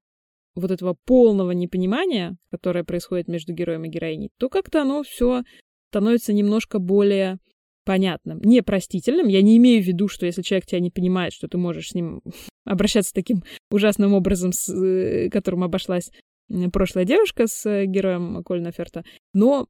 вот 0.55 0.71
этого 0.71 0.95
полного 1.05 1.51
непонимания, 1.51 2.37
которое 2.51 2.83
происходит 2.83 3.27
между 3.27 3.53
героем 3.53 3.85
и 3.85 3.89
героиней, 3.89 4.29
то 4.37 4.49
как-то 4.49 4.81
оно 4.81 5.03
все 5.03 5.43
становится 5.89 6.33
немножко 6.33 6.79
более 6.79 7.39
понятным, 7.89 8.39
непростительным. 8.43 9.29
Я 9.29 9.41
не 9.41 9.57
имею 9.57 9.83
в 9.83 9.87
виду, 9.87 10.07
что 10.07 10.27
если 10.27 10.43
человек 10.43 10.67
тебя 10.67 10.79
не 10.79 10.91
понимает, 10.91 11.33
что 11.33 11.47
ты 11.47 11.57
можешь 11.57 11.89
с 11.89 11.95
ним 11.95 12.21
обращаться 12.65 13.11
таким 13.15 13.43
ужасным 13.71 14.13
образом, 14.13 14.51
с 14.53 14.69
э, 14.71 15.31
которым 15.31 15.63
обошлась 15.63 16.11
прошлая 16.71 17.05
девушка 17.05 17.47
с 17.47 17.65
э, 17.65 17.87
героем 17.87 18.43
Колина 18.43 18.71
Ферта. 18.71 19.03
Но, 19.33 19.65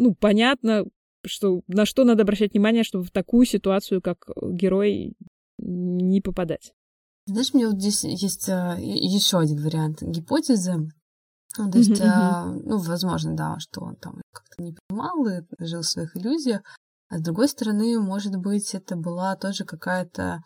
ну, 0.00 0.12
понятно, 0.18 0.86
что 1.24 1.60
на 1.68 1.86
что 1.86 2.02
надо 2.02 2.24
обращать 2.24 2.52
внимание, 2.52 2.82
чтобы 2.82 3.04
в 3.04 3.12
такую 3.12 3.46
ситуацию, 3.46 4.02
как 4.02 4.16
герой, 4.42 5.14
не 5.58 6.20
попадать. 6.20 6.72
Знаешь, 7.26 7.54
мне 7.54 7.68
вот 7.68 7.80
здесь 7.80 8.02
есть 8.02 8.48
а, 8.48 8.76
еще 8.80 9.38
один 9.38 9.62
вариант 9.62 10.02
гипотезы. 10.02 10.90
То 11.54 11.78
есть, 11.78 12.00
а, 12.00 12.46
ну, 12.46 12.78
возможно, 12.78 13.36
да, 13.36 13.56
что 13.60 13.82
он 13.82 13.94
там 13.96 14.20
как-то 14.32 14.60
не 14.64 14.74
понимал 14.88 15.28
и 15.28 15.64
жил 15.64 15.82
в 15.82 15.86
своих 15.86 16.16
иллюзиях, 16.16 16.62
а 17.12 17.18
с 17.18 17.20
другой 17.20 17.46
стороны, 17.48 18.00
может 18.00 18.36
быть, 18.36 18.74
это 18.74 18.96
была 18.96 19.36
тоже 19.36 19.66
какая-то 19.66 20.40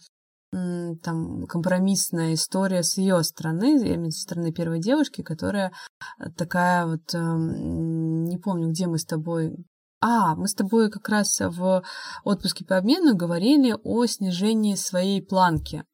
там 0.50 1.46
компромиссная 1.46 2.35
история 2.35 2.83
с 2.83 2.96
ее 2.96 3.22
стороны, 3.22 3.79
я 3.79 3.94
имею 3.94 3.98
в 3.98 4.02
виду 4.05 4.11
со 4.11 4.22
стороны 4.22 4.52
первой 4.52 4.81
девушки, 4.81 5.22
которая 5.22 5.70
э, 6.18 6.31
такая 6.37 6.87
вот, 6.87 7.14
эм, 7.14 8.24
не 8.24 8.38
помню, 8.38 8.70
где 8.70 8.87
мы 8.87 8.98
с 8.98 9.05
тобой 9.05 9.55
а, 10.00 10.35
мы 10.35 10.48
с 10.48 10.55
тобой 10.55 10.90
как 10.90 11.09
раз 11.09 11.40
в 11.40 11.83
отпуске 12.24 12.64
по 12.64 12.76
обмену 12.76 13.16
говорили 13.16 13.74
о 13.85 14.07
снижении 14.07 14.74
своей 14.74 15.22
планки 15.22 15.85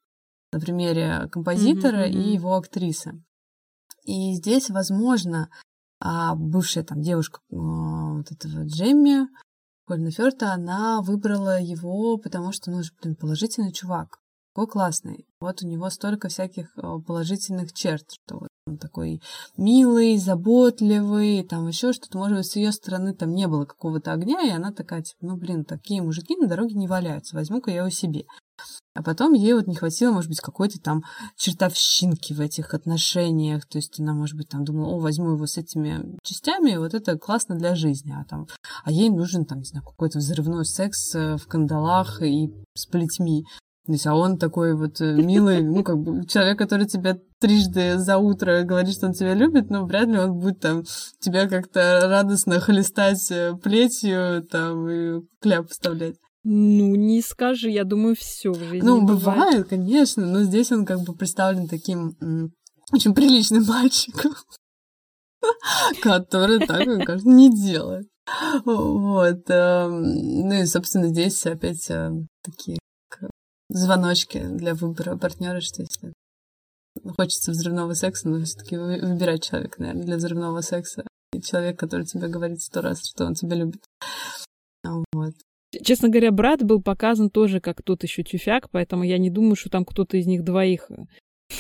на 0.53 0.61
примере 0.61 1.29
композитора 1.31 2.09
mm-hmm, 2.09 2.13
mm-hmm. 2.13 2.31
и 2.31 2.33
его 2.33 2.57
актрисы. 2.57 3.13
И 4.05 4.35
здесь, 4.35 4.71
возможно, 4.71 5.49
а, 6.01 6.35
бывшая 6.35 6.85
там 6.85 7.01
девушка 7.01 7.41
э, 7.51 7.57
вот 7.57 8.31
этого 8.31 8.65
Джемми, 8.65 9.29
Колина 9.85 10.11
Фёрта, 10.11 10.53
она 10.53 11.03
выбрала 11.03 11.61
его, 11.61 12.17
потому 12.17 12.53
что, 12.53 12.71
ну, 12.71 12.83
блин, 13.03 13.17
положительный 13.17 13.73
чувак. 13.73 14.22
Какой 14.55 14.71
классный. 14.71 15.27
Вот 15.41 15.63
у 15.63 15.67
него 15.67 15.89
столько 15.89 16.29
всяких 16.29 16.77
э, 16.77 16.99
положительных 17.07 17.73
черт, 17.73 18.05
что 18.11 18.41
вот 18.41 18.49
он 18.67 18.79
такой 18.79 19.21
милый, 19.57 20.19
заботливый, 20.19 21.43
там 21.43 21.67
еще 21.69 21.93
что-то. 21.93 22.19
Может 22.19 22.37
быть, 22.37 22.47
с 22.47 22.57
ее 22.57 22.71
стороны 22.71 23.15
там 23.15 23.33
не 23.33 23.49
было 23.49 23.65
какого-то 23.65 24.13
огня, 24.13 24.43
и 24.43 24.51
она 24.51 24.71
такая, 24.73 25.03
типа, 25.03 25.19
ну, 25.23 25.37
блин, 25.37 25.65
такие 25.65 26.03
мужики 26.03 26.37
на 26.37 26.47
дороге 26.47 26.75
не 26.75 26.87
валяются, 26.87 27.35
возьму-ка 27.35 27.71
я 27.71 27.79
его 27.79 27.91
себе. 27.91 28.25
А 28.95 29.03
потом 29.03 29.33
ей 29.33 29.55
вот 29.55 29.67
не 29.67 29.75
хватило, 29.75 30.13
может 30.13 30.29
быть, 30.29 30.41
какой-то 30.41 30.79
там 30.79 31.03
чертовщинки 31.37 32.35
в 32.35 32.41
этих 32.41 32.75
отношениях. 32.75 33.67
То 33.67 33.79
есть 33.79 33.99
она, 33.99 34.13
может 34.13 34.37
быть, 34.37 34.49
там 34.49 34.65
думала, 34.65 34.95
о, 34.95 35.01
возьму 35.01 35.33
его 35.33 35.47
с 35.47 35.57
этими 35.57 36.19
частями, 36.23 36.73
и 36.73 36.77
вот 36.77 36.93
это 36.93 37.19
классно 37.19 37.57
для 37.57 37.75
жизни. 37.75 38.13
А, 38.13 38.25
там, 38.25 38.47
а 38.85 38.93
ей 38.93 39.09
нужен, 39.09 39.47
там, 39.47 39.59
не 39.61 39.65
знаю, 39.65 39.85
какой-то 39.85 40.19
взрывной 40.19 40.67
секс 40.67 41.15
э, 41.15 41.37
в 41.37 41.47
кандалах 41.47 42.21
и 42.23 42.53
с 42.77 42.87
плетьми. 42.87 43.47
То 43.85 43.93
есть, 43.93 44.07
а 44.07 44.15
он 44.15 44.39
такой 44.39 44.77
вот 44.77 45.01
э, 45.01 45.13
милый, 45.15 45.61
ну, 45.63 45.83
как 45.83 45.99
бы 45.99 46.25
человек, 46.27 46.57
который 46.57 46.87
тебя 46.87 47.19
трижды 47.41 47.99
за 47.99 48.19
утро 48.19 48.63
говорит, 48.63 48.95
что 48.95 49.07
он 49.07 49.13
тебя 49.13 49.35
любит, 49.35 49.71
но 49.71 49.85
вряд 49.85 50.07
ли 50.07 50.19
он 50.19 50.39
будет 50.39 50.61
там 50.61 50.85
тебя 51.19 51.49
как-то 51.49 52.01
радостно 52.05 52.61
хлестать 52.61 53.29
э, 53.33 53.55
плетью 53.61 54.47
там 54.49 54.89
и 54.89 55.21
кляп 55.41 55.69
вставлять. 55.69 56.15
Ну, 56.45 56.95
не 56.95 57.23
скажи, 57.23 57.71
я 57.71 57.83
думаю, 57.85 58.15
все 58.17 58.53
в 58.53 58.59
жизни 58.61 58.87
Ну, 58.87 59.03
бывает. 59.03 59.25
бывает, 59.25 59.69
конечно, 59.69 60.27
но 60.27 60.43
здесь 60.45 60.71
он 60.71 60.87
как 60.87 61.01
бы 61.01 61.15
представлен 61.15 61.67
таким 61.67 62.15
очень 62.93 63.15
приличным 63.15 63.65
мальчиком, 63.67 64.33
который 66.01 66.65
так, 66.67 66.87
мне 66.87 67.05
кажется, 67.05 67.29
не 67.29 67.51
делает. 67.51 68.07
Вот. 68.65 69.51
Эм, 69.51 70.03
ну 70.03 70.53
и, 70.55 70.67
собственно, 70.67 71.09
здесь 71.09 71.45
опять 71.47 71.91
э, 71.91 72.11
такие 72.45 72.79
звоночки 73.73 74.39
для 74.39 74.75
выбора 74.75 75.17
партнера, 75.17 75.61
что 75.61 75.83
если 75.83 76.13
хочется 77.17 77.53
взрывного 77.53 77.95
секса, 77.95 78.29
но 78.29 78.45
все-таки 78.45 78.77
выбирать 78.77 79.45
человека, 79.45 79.81
наверное, 79.81 80.05
для 80.05 80.17
взрывного 80.17 80.61
секса. 80.61 81.05
И 81.33 81.41
человек, 81.41 81.79
который 81.79 82.05
тебе 82.05 82.29
говорит 82.29 82.61
сто 82.61 82.83
раз, 82.83 83.09
что 83.09 83.25
он 83.25 83.35
тебя 83.35 83.57
любит. 83.57 83.83
Вот. 84.85 85.33
Честно 85.83 86.09
говоря, 86.11 86.31
брат 86.33 86.63
был 86.63 86.83
показан 86.83 87.31
тоже 87.31 87.61
как 87.61 87.83
тот 87.83 88.03
еще 88.03 88.23
тюфяк, 88.23 88.69
поэтому 88.71 89.05
я 89.05 89.17
не 89.17 89.31
думаю, 89.31 89.57
что 89.57 89.71
там 89.71 89.87
кто-то 89.87 90.19
из 90.19 90.27
них 90.27 90.45
двоих 90.45 90.91
э, 90.91 91.05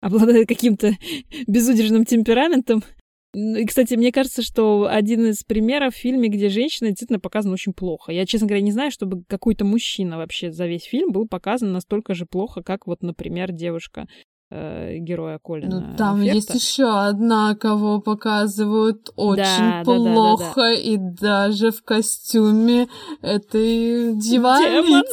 обладает 0.00 0.48
каким-то 0.48 0.96
безудержным 1.46 2.04
темпераментом. 2.04 2.82
И, 3.32 3.64
кстати, 3.64 3.94
мне 3.94 4.10
кажется, 4.10 4.42
что 4.42 4.88
один 4.90 5.26
из 5.26 5.44
примеров 5.44 5.94
в 5.94 5.98
фильме, 5.98 6.28
где 6.28 6.48
женщина 6.48 6.90
действительно 6.90 7.20
показана 7.20 7.54
очень 7.54 7.72
плохо. 7.72 8.10
Я, 8.10 8.26
честно 8.26 8.48
говоря, 8.48 8.62
не 8.62 8.72
знаю, 8.72 8.90
чтобы 8.90 9.22
какой-то 9.28 9.64
мужчина 9.64 10.16
вообще 10.16 10.50
за 10.50 10.66
весь 10.66 10.82
фильм 10.82 11.12
был 11.12 11.28
показан 11.28 11.72
настолько 11.72 12.14
же 12.14 12.26
плохо, 12.26 12.62
как 12.62 12.86
вот, 12.86 13.02
например, 13.02 13.52
девушка 13.52 14.08
э, 14.50 14.98
героя 14.98 15.38
Колина. 15.42 15.80
Ну, 15.80 15.96
там 15.96 16.20
Ферта. 16.20 16.34
есть 16.34 16.54
еще 16.54 16.88
одна, 16.88 17.54
кого 17.54 18.00
показывают 18.00 19.10
очень 19.16 19.42
да, 19.42 19.82
плохо, 19.84 20.44
да, 20.44 20.44
да, 20.44 20.54
да, 20.54 20.54
да. 20.56 20.72
и 20.72 20.96
даже 20.96 21.70
в 21.70 21.82
костюме 21.82 22.88
этой 23.22 24.14
дьяволицы. 24.14 25.06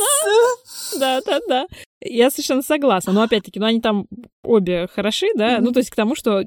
Да, 1.00 1.22
да, 1.26 1.40
да. 1.48 1.68
Я 2.00 2.30
совершенно 2.30 2.62
согласна. 2.62 3.12
Но 3.12 3.24
опять-таки, 3.24 3.60
ну 3.60 3.66
они 3.66 3.82
там 3.82 4.08
обе 4.44 4.88
хороши, 4.94 5.28
да? 5.36 5.58
Mm-hmm. 5.58 5.62
Ну, 5.62 5.72
то 5.72 5.80
есть 5.80 5.90
к 5.90 5.96
тому, 5.96 6.16
что... 6.16 6.44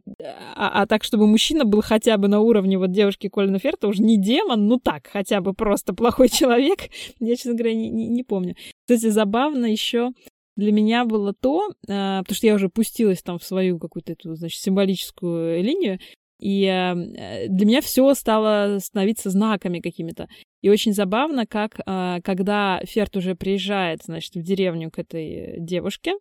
А, 0.55 0.83
а 0.83 0.87
так, 0.87 1.03
чтобы 1.03 1.27
мужчина 1.27 1.65
был 1.65 1.83
хотя 1.83 2.17
бы 2.19 2.29
на 2.29 2.41
уровне 2.41 2.79
вот 2.79 2.93
девушки 2.93 3.29
Колина 3.29 3.59
Ферта, 3.59 3.89
уже 3.89 4.03
не 4.03 4.17
демон, 4.17 4.69
ну 4.69 4.79
так, 4.79 5.09
хотя 5.13 5.41
бы 5.41 5.53
просто 5.53 5.93
плохой 5.93 6.29
человек, 6.31 6.83
я, 7.19 7.37
честно 7.37 7.55
говоря, 7.55 7.75
не, 7.75 7.91
не, 7.91 8.09
не 8.09 8.23
помню. 8.23 8.55
Кстати, 8.87 9.11
забавно 9.11 9.67
еще 9.67 10.13
для 10.61 10.73
меня 10.73 11.05
было 11.05 11.33
то, 11.33 11.71
э, 11.71 11.73
потому 11.87 12.35
что 12.35 12.47
я 12.47 12.55
уже 12.55 12.69
пустилась 12.69 13.23
там 13.23 13.39
в 13.39 13.45
свою 13.45 13.79
какую-то 13.79 14.13
эту, 14.13 14.35
значит, 14.37 14.61
символическую 14.61 15.63
линию, 15.63 15.99
и 16.39 16.65
э, 16.65 17.49
для 17.49 17.67
меня 17.67 17.81
все 17.81 18.15
стало 18.15 18.79
становиться 18.79 19.31
знаками 19.31 19.81
какими-то. 19.81 20.29
И 20.63 20.69
очень 20.69 20.93
забавно, 20.93 21.47
как 21.47 21.81
э, 21.81 22.21
когда 22.23 22.81
Ферт 22.85 23.17
уже 23.17 23.35
приезжает, 23.35 24.05
значит, 24.05 24.35
в 24.35 24.43
деревню 24.43 24.91
к 24.91 24.99
этой 24.99 25.57
девушке, 25.59 26.15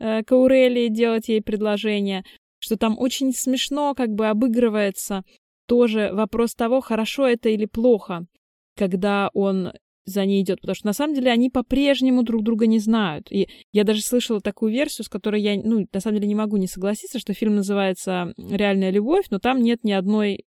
к 0.00 0.32
Аурелии, 0.32 0.88
делать 0.88 1.28
ей 1.28 1.40
предложение, 1.40 2.24
что 2.58 2.76
там 2.76 2.98
очень 2.98 3.32
смешно 3.32 3.94
как 3.94 4.10
бы 4.10 4.26
обыгрывается 4.26 5.22
тоже 5.66 6.10
вопрос 6.12 6.54
того, 6.54 6.80
хорошо 6.80 7.28
это 7.28 7.48
или 7.48 7.64
плохо, 7.64 8.26
когда 8.76 9.30
он 9.34 9.72
за 10.06 10.24
ней 10.26 10.42
идет, 10.42 10.60
потому 10.60 10.74
что 10.74 10.86
на 10.86 10.92
самом 10.92 11.14
деле 11.14 11.30
они 11.30 11.50
по-прежнему 11.50 12.22
друг 12.22 12.42
друга 12.42 12.66
не 12.66 12.78
знают. 12.78 13.30
И 13.30 13.48
я 13.72 13.84
даже 13.84 14.02
слышала 14.02 14.40
такую 14.40 14.72
версию, 14.72 15.04
с 15.04 15.08
которой 15.08 15.40
я, 15.40 15.56
ну, 15.56 15.86
на 15.92 16.00
самом 16.00 16.16
деле 16.16 16.28
не 16.28 16.34
могу 16.34 16.56
не 16.56 16.66
согласиться, 16.66 17.18
что 17.18 17.32
фильм 17.34 17.56
называется 17.56 18.32
«Реальная 18.36 18.90
любовь», 18.90 19.26
но 19.30 19.38
там 19.38 19.62
нет 19.62 19.84
ни 19.84 19.92
одной 19.92 20.44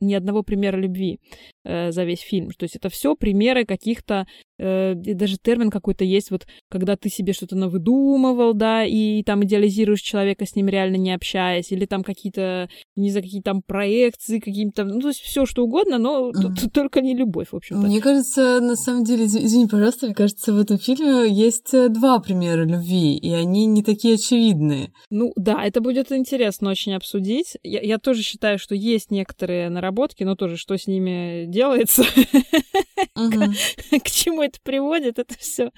ни 0.00 0.14
одного 0.14 0.42
примера 0.42 0.76
любви 0.76 1.18
э, 1.64 1.92
за 1.92 2.04
весь 2.04 2.20
фильм. 2.20 2.50
То 2.50 2.64
есть 2.64 2.76
это 2.76 2.88
все 2.88 3.14
примеры 3.14 3.64
каких-то 3.64 4.26
э, 4.58 4.94
даже 4.94 5.38
термин 5.38 5.70
какой-то 5.70 6.04
есть, 6.04 6.30
вот 6.30 6.46
когда 6.70 6.96
ты 6.96 7.08
себе 7.08 7.32
что-то 7.32 7.56
навыдумывал, 7.56 8.54
да, 8.54 8.84
и 8.84 9.22
там 9.22 9.44
идеализируешь 9.44 10.00
человека, 10.00 10.46
с 10.46 10.56
ним 10.56 10.68
реально 10.68 10.96
не 10.96 11.12
общаясь, 11.12 11.72
или 11.72 11.86
там 11.86 12.02
какие-то, 12.02 12.68
не 12.96 13.10
знаю, 13.10 13.24
какие 13.24 13.42
там 13.42 13.62
проекции, 13.62 14.38
какие-то, 14.38 14.84
ну, 14.84 15.00
то 15.00 15.08
есть 15.08 15.20
все 15.20 15.46
что 15.46 15.64
угодно, 15.64 15.98
но 15.98 16.30
mm-hmm. 16.30 16.70
только 16.70 17.00
не 17.00 17.16
любовь, 17.16 17.48
в 17.52 17.56
общем-то. 17.56 17.86
Мне 17.86 18.00
кажется, 18.00 18.60
на 18.60 18.76
самом 18.76 19.04
деле, 19.04 19.24
извини, 19.24 19.66
пожалуйста, 19.66 20.06
мне 20.06 20.14
кажется, 20.14 20.52
в 20.52 20.60
этом 20.60 20.78
фильме 20.78 21.28
есть 21.28 21.74
э, 21.74 21.88
два 21.88 22.18
примера 22.20 22.64
любви, 22.64 23.16
и 23.16 23.32
они 23.32 23.66
не 23.66 23.82
такие 23.82 24.14
очевидные. 24.14 24.92
Ну, 25.10 25.32
да, 25.36 25.64
это 25.64 25.80
будет 25.80 26.12
интересно 26.12 26.70
очень 26.70 26.94
обсудить. 26.94 27.56
Я, 27.62 27.80
я 27.80 27.98
тоже 27.98 28.22
считаю, 28.22 28.58
что 28.58 28.74
есть 28.74 29.10
некоторые 29.10 29.68
наработки, 29.68 30.24
но 30.24 30.36
тоже, 30.36 30.56
что 30.56 30.76
с 30.76 30.86
ними 30.86 31.46
делается, 31.46 32.04
к 33.14 34.10
чему 34.10 34.43
это 34.44 34.58
приводит, 34.62 35.18
это 35.18 35.34
все, 35.38 35.70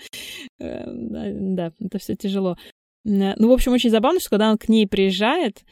э, 0.59 0.85
да, 0.87 1.73
это 1.81 1.99
все 1.99 2.15
тяжело. 2.15 2.57
Ну, 3.05 3.49
в 3.49 3.53
общем, 3.53 3.73
очень 3.73 3.91
забавно, 3.91 4.19
что 4.19 4.31
когда 4.31 4.51
он 4.51 4.59
к 4.59 4.69
ней 4.69 4.87
приезжает, 4.89 5.65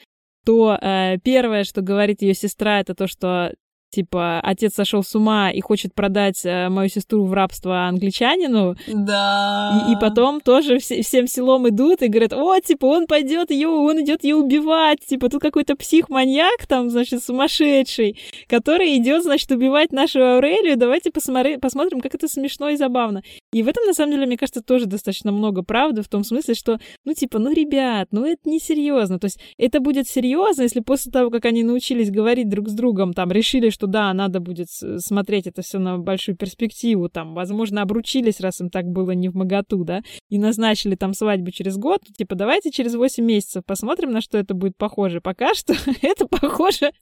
то 0.45 0.79
э, 0.81 1.19
первое, 1.23 1.65
что 1.65 1.81
говорит 1.81 2.23
ее 2.23 2.35
сестра, 2.35 2.81
это 2.81 2.95
то, 2.95 3.07
что 3.07 3.55
типа, 3.95 4.41
отец 4.41 4.75
сошел 4.75 5.05
с 5.05 5.15
ума 5.15 5.51
и 5.51 5.61
хочет 5.61 5.95
продать 5.95 6.45
э, 6.45 6.69
мою 6.69 6.89
сестру 6.89 7.25
в 7.25 7.33
рабство 7.33 7.87
англичанину. 7.87 8.77
Да. 8.89 9.87
И, 9.89 9.93
и 9.93 9.97
потом 10.01 10.41
тоже 10.41 10.79
все, 10.79 11.03
всем 11.03 11.27
селом 11.27 11.69
идут 11.69 12.03
и 12.03 12.09
говорят, 12.09 12.33
о, 12.33 12.59
типа, 12.59 12.87
он 12.87 13.07
пойдет 13.07 13.51
ее, 13.51 13.69
он 13.69 14.03
идет 14.03 14.25
ее 14.25 14.37
убивать, 14.37 14.99
типа, 15.07 15.29
тут 15.29 15.41
какой-то 15.41 15.77
псих-маньяк 15.77 16.67
там, 16.67 16.91
значит, 16.91 17.23
сумасшедший, 17.23 18.19
который 18.49 18.97
идет, 18.97 19.23
значит, 19.23 19.51
убивать 19.53 19.93
нашу 19.93 20.21
Аурелию, 20.21 20.77
давайте 20.77 21.11
посмотри, 21.11 21.59
посмотрим, 21.59 22.01
как 22.01 22.15
это 22.15 22.27
смешно 22.27 22.71
и 22.71 22.77
забавно. 22.77 23.23
И 23.53 23.63
в 23.63 23.69
этом, 23.69 23.85
на 23.87 23.95
самом 23.95 24.13
деле, 24.13 24.27
мне 24.27 24.37
кажется, 24.37 24.63
тоже 24.63 24.87
достаточно 24.87 25.31
много 25.31 25.63
правды, 25.63 26.03
в 26.03 26.09
том 26.09 26.25
смысле, 26.25 26.55
что, 26.55 26.81
ну, 27.05 27.15
типа, 27.15 27.39
ну, 27.39 27.53
ребят, 27.53 28.09
ну, 28.11 28.25
это 28.25 28.49
не 28.51 28.59
серьезно. 28.59 29.19
То 29.19 29.27
есть 29.27 29.39
это 29.59 29.79
будет 29.81 30.09
серьезно, 30.09 30.63
если 30.63 30.81
после 30.81 31.13
того, 31.13 31.31
как 31.31 31.45
они 31.45 31.63
научились 31.63 32.11
говорить 32.11 32.49
друг 32.49 32.69
с 32.69 32.73
другом, 32.73 33.13
там, 33.13 33.31
решили, 33.31 33.71
что 33.71 33.84
да, 33.87 34.13
надо 34.13 34.41
будет 34.41 34.69
смотреть 34.71 35.47
это 35.47 35.63
все 35.63 35.79
на 35.79 35.99
большую 35.99 36.37
перспективу, 36.37 37.09
там, 37.09 37.35
возможно, 37.35 37.83
обручились, 37.83 38.41
раз 38.41 38.61
им 38.61 38.71
так 38.71 38.87
было 38.87 39.13
не 39.13 39.29
в 39.29 39.35
моготу, 39.35 39.85
да, 39.85 40.03
и 40.29 40.39
назначили 40.39 40.95
там 40.95 41.15
свадьбу 41.15 41.51
через 41.51 41.77
год, 41.77 42.01
типа, 42.17 42.35
давайте 42.35 42.71
через 42.71 42.95
8 42.95 43.25
месяцев 43.25 43.65
посмотрим, 43.65 44.11
на 44.11 44.21
что 44.21 44.39
это 44.39 44.55
будет 44.55 44.77
похоже. 44.77 45.21
Пока 45.21 45.55
что 45.55 45.75
это 46.03 46.27
похоже 46.27 46.93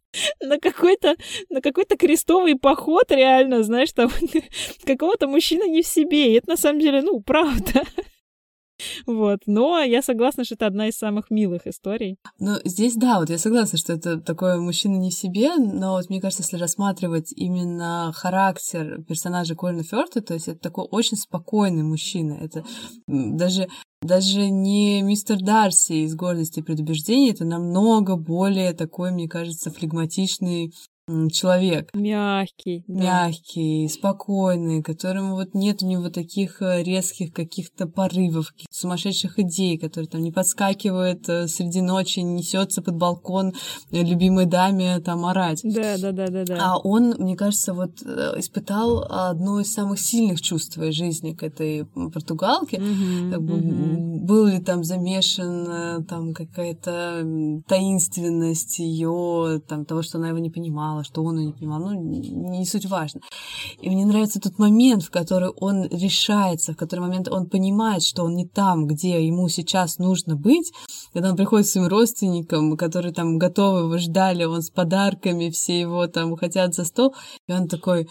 на 0.41 0.59
какой-то 0.59 1.17
на 1.51 1.61
какой-то 1.61 1.97
крестовый 1.97 2.57
поход, 2.57 3.11
реально, 3.11 3.63
знаешь, 3.63 3.93
там 3.93 4.11
какого-то 4.85 5.29
мужчины 5.29 5.69
не 5.69 5.83
в 5.83 5.87
себе. 5.87 6.33
И 6.33 6.39
это 6.39 6.51
на 6.51 6.57
самом 6.57 6.81
деле, 6.81 7.03
ну, 7.03 7.21
правда. 7.21 7.83
Вот. 9.07 9.41
Но 9.47 9.81
я 9.81 10.03
согласна, 10.03 10.45
что 10.45 10.55
это 10.55 10.67
одна 10.67 10.89
из 10.89 10.95
самых 10.95 11.31
милых 11.31 11.67
историй. 11.67 12.17
Ну, 12.39 12.57
здесь, 12.65 12.95
да, 12.95 13.19
вот 13.21 13.31
я 13.31 13.39
согласна, 13.39 13.79
что 13.79 13.93
это 13.93 14.21
такой 14.21 14.59
мужчина 14.59 14.97
не 14.97 15.11
в 15.11 15.15
себе, 15.15 15.57
но 15.57 15.93
вот 15.93 16.09
мне 16.09 16.21
кажется, 16.21 16.43
если 16.43 16.57
рассматривать 16.57 17.33
именно 17.35 18.13
характер 18.15 19.03
персонажа 19.07 19.55
Колина 19.55 19.83
Фёрта, 19.83 20.23
то 20.23 20.35
есть 20.35 20.49
это 20.49 20.59
такой 20.59 20.87
очень 20.91 21.17
спокойный 21.17 21.83
мужчина. 21.83 22.35
Это 22.41 22.65
даже 23.07 23.69
даже 24.03 24.51
не 24.51 25.01
мистер 25.03 25.39
Дарси 25.41 26.05
из 26.05 26.17
гордости 26.17 26.59
и 26.59 26.63
предубеждений, 26.63 27.31
это 27.31 27.45
намного 27.45 28.17
более 28.17 28.73
такой, 28.73 29.13
мне 29.13 29.29
кажется, 29.29 29.71
флегматичный 29.71 30.75
человек. 31.33 31.91
Мягкий. 31.95 32.85
Мягкий, 32.87 33.87
да. 33.87 33.93
спокойный, 33.93 34.83
которому 34.83 35.35
вот 35.35 35.53
нет 35.53 35.83
у 35.83 35.87
него 35.87 36.11
таких 36.11 36.63
э, 36.63 36.83
резких 36.83 37.33
каких-то 37.33 37.87
порывов, 37.87 38.53
каких-то 38.53 38.75
сумасшедших 38.75 39.39
идей, 39.41 39.79
которые 39.79 40.09
там 40.09 40.23
не 40.23 40.31
подскакивает 40.31 41.29
э, 41.29 41.49
среди 41.49 41.81
ночи, 41.81 42.21
несется 42.21 42.83
под 42.83 42.97
балкон 42.97 43.53
э, 43.91 44.03
любимой 44.03 44.47
даме 44.47 45.01
там 45.01 45.27
орать. 45.27 45.61
Да, 45.65 45.99
да, 45.99 46.13
да, 46.13 46.29
да, 46.29 46.45
да. 46.45 46.59
А 46.61 46.79
он, 46.79 47.17
мне 47.19 47.37
кажется, 47.37 47.75
вот 47.75 48.01
испытал 48.03 49.05
одно 49.09 49.61
из 49.61 49.73
самых 49.73 49.99
сильных 49.99 50.41
чувств 50.41 50.75
своей 50.75 50.93
жизни 50.93 51.33
к 51.33 51.43
этой 51.43 51.85
португалке. 51.85 52.77
Mm-hmm, 52.77 53.31
как 53.31 53.43
бы, 53.43 53.55
mm-hmm. 53.55 54.03
Был 54.23 54.47
ли 54.47 54.61
там 54.61 54.85
замешан 54.85 56.07
там 56.07 56.33
какая-то 56.33 57.63
таинственность 57.67 58.79
ее, 58.79 59.61
там 59.67 59.85
того, 59.85 60.03
что 60.03 60.19
она 60.19 60.29
его 60.29 60.39
не 60.39 60.51
понимала, 60.51 60.92
понимала, 60.93 61.05
что 61.05 61.23
он 61.23 61.39
ее 61.39 61.47
не 61.47 61.53
понимал, 61.53 61.81
ну, 61.81 61.93
не 61.93 62.67
суть 62.67 62.87
важно. 62.87 63.21
И 63.81 63.89
мне 63.89 64.05
нравится 64.05 64.41
тот 64.41 64.59
момент, 64.59 65.03
в 65.03 65.11
который 65.11 65.51
он 65.51 65.85
решается, 65.87 66.73
в 66.73 66.77
который 66.77 67.01
момент 67.01 67.29
он 67.29 67.49
понимает, 67.49 68.03
что 68.03 68.25
он 68.25 68.35
не 68.35 68.47
там, 68.47 68.87
где 68.87 69.27
ему 69.27 69.49
сейчас 69.49 69.99
нужно 69.99 70.37
быть, 70.37 70.73
когда 71.13 71.31
он 71.31 71.37
приходит 71.37 71.67
к 71.67 71.71
своим 71.71 71.89
родственникам, 71.89 72.77
которые 72.77 73.13
там 73.13 73.39
готовы 73.39 73.81
его 73.81 73.99
ждали, 73.99 74.45
он 74.45 74.63
с 74.63 74.71
подарками, 74.71 75.51
все 75.51 75.81
его 75.81 76.07
там 76.07 76.37
хотят 76.37 76.75
за 76.75 76.85
стол, 76.85 77.15
и 77.49 77.53
он 77.53 77.69
такой, 77.69 78.09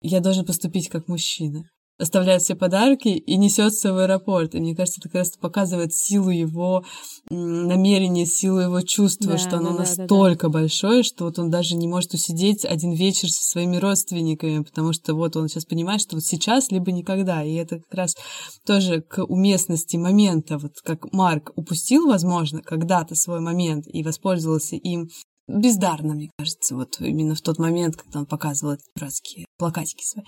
я 0.00 0.20
должен 0.20 0.44
поступить 0.44 0.88
как 0.88 1.08
мужчина 1.08 1.64
оставляет 1.98 2.42
все 2.42 2.54
подарки 2.54 3.08
и 3.08 3.36
несется 3.36 3.92
в 3.92 3.98
аэропорт. 3.98 4.54
И 4.54 4.60
мне 4.60 4.74
кажется, 4.74 5.00
это 5.00 5.08
как 5.08 5.20
раз 5.20 5.30
показывает 5.36 5.94
силу 5.94 6.30
его 6.30 6.84
намерения, 7.30 8.26
силу 8.26 8.58
его 8.58 8.80
чувства, 8.80 9.32
да, 9.32 9.38
что 9.38 9.56
оно 9.58 9.70
да, 9.72 9.80
настолько 9.80 10.48
да, 10.48 10.52
да. 10.52 10.60
большое, 10.60 11.02
что 11.02 11.24
вот 11.24 11.38
он 11.38 11.50
даже 11.50 11.76
не 11.76 11.86
может 11.86 12.12
усидеть 12.14 12.64
один 12.64 12.92
вечер 12.92 13.28
со 13.28 13.48
своими 13.48 13.76
родственниками, 13.76 14.62
потому 14.62 14.92
что 14.92 15.14
вот 15.14 15.36
он 15.36 15.48
сейчас 15.48 15.64
понимает, 15.64 16.00
что 16.00 16.16
вот 16.16 16.24
сейчас 16.24 16.70
либо 16.70 16.90
никогда. 16.90 17.44
И 17.44 17.54
это 17.54 17.78
как 17.78 17.94
раз 17.94 18.16
тоже 18.66 19.00
к 19.00 19.22
уместности 19.24 19.96
момента, 19.96 20.58
вот 20.58 20.72
как 20.82 21.12
Марк 21.12 21.52
упустил, 21.54 22.06
возможно, 22.06 22.60
когда-то 22.62 23.14
свой 23.14 23.40
момент 23.40 23.86
и 23.86 24.02
воспользовался 24.02 24.76
им 24.76 25.08
бездарно, 25.46 26.14
мне 26.14 26.30
кажется, 26.38 26.74
вот 26.74 26.96
именно 27.00 27.34
в 27.34 27.40
тот 27.40 27.58
момент, 27.58 27.96
когда 27.96 28.20
он 28.20 28.26
показывал 28.26 28.74
эти 28.74 28.84
дурацкие 28.96 29.46
плакатики 29.58 30.04
свои. 30.04 30.24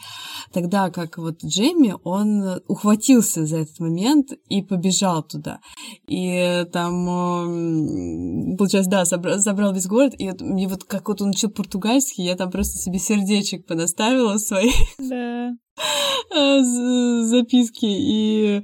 Тогда 0.53 0.91
как 0.91 1.19
вот 1.19 1.43
Джейми, 1.45 1.95
он 2.05 2.61
ухватился 2.69 3.47
за 3.47 3.59
этот 3.59 3.81
момент 3.81 4.33
и 4.49 4.63
побежал 4.63 5.23
туда. 5.23 5.61
И 6.07 6.67
там, 6.73 8.57
получается, 8.57 8.91
да, 8.91 9.05
собрал, 9.05 9.39
забрал 9.39 9.73
весь 9.73 9.87
город, 9.87 10.15
и 10.19 10.31
мне 10.41 10.69
вот 10.69 10.85
как 10.85 11.09
вот 11.09 11.23
он 11.23 11.31
учил 11.31 11.51
португальский, 11.51 12.25
я 12.25 12.37
там 12.37 12.51
просто 12.51 12.79
себе 12.79 12.99
сердечек 12.99 13.67
понаставила 13.67 14.39
свои 14.39 14.71
да. 14.99 15.53
записки, 16.31 17.87
и 17.87 18.63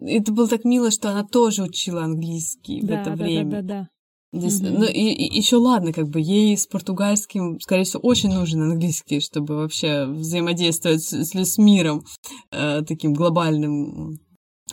это 0.00 0.32
было 0.32 0.48
так 0.48 0.64
мило, 0.64 0.90
что 0.90 1.10
она 1.10 1.24
тоже 1.24 1.62
учила 1.62 2.04
английский 2.04 2.82
да, 2.82 2.86
в 2.86 3.00
это 3.00 3.10
да, 3.10 3.16
время. 3.16 3.50
Да, 3.50 3.62
да, 3.62 3.62
да. 3.62 3.88
Здесь, 4.32 4.60
mm-hmm. 4.60 4.78
ну 4.78 4.84
и, 4.84 5.12
и 5.12 5.36
еще 5.36 5.56
ладно, 5.56 5.92
как 5.92 6.08
бы 6.08 6.20
ей 6.20 6.56
с 6.56 6.66
португальским, 6.66 7.58
скорее 7.60 7.84
всего, 7.84 8.02
очень 8.02 8.30
нужен 8.30 8.62
английский, 8.62 9.20
чтобы 9.20 9.56
вообще 9.56 10.04
взаимодействовать 10.06 11.02
с, 11.02 11.34
с 11.34 11.58
миром 11.58 12.04
э, 12.50 12.82
таким 12.82 13.14
глобальным. 13.14 14.18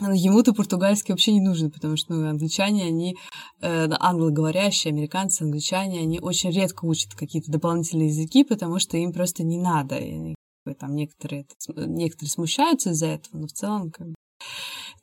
Ему-то 0.00 0.54
португальский 0.54 1.12
вообще 1.12 1.32
не 1.32 1.40
нужен, 1.40 1.70
потому 1.70 1.96
что 1.96 2.14
ну, 2.14 2.28
англичане, 2.28 2.84
они 2.84 3.16
э, 3.62 3.88
англоговорящие, 4.00 4.90
американцы, 4.90 5.42
англичане, 5.42 6.00
они 6.00 6.18
очень 6.18 6.50
редко 6.50 6.84
учат 6.84 7.14
какие-то 7.14 7.52
дополнительные 7.52 8.08
языки, 8.08 8.42
потому 8.42 8.80
что 8.80 8.96
им 8.96 9.12
просто 9.12 9.44
не 9.44 9.56
надо. 9.56 9.96
И, 9.96 10.34
там 10.80 10.96
некоторые, 10.96 11.46
некоторые 11.76 12.30
смущаются 12.30 12.90
из-за 12.90 13.06
этого, 13.06 13.38
но 13.38 13.46
в 13.46 13.52
целом 13.52 13.90
как 13.90 14.08
бы 14.08 14.14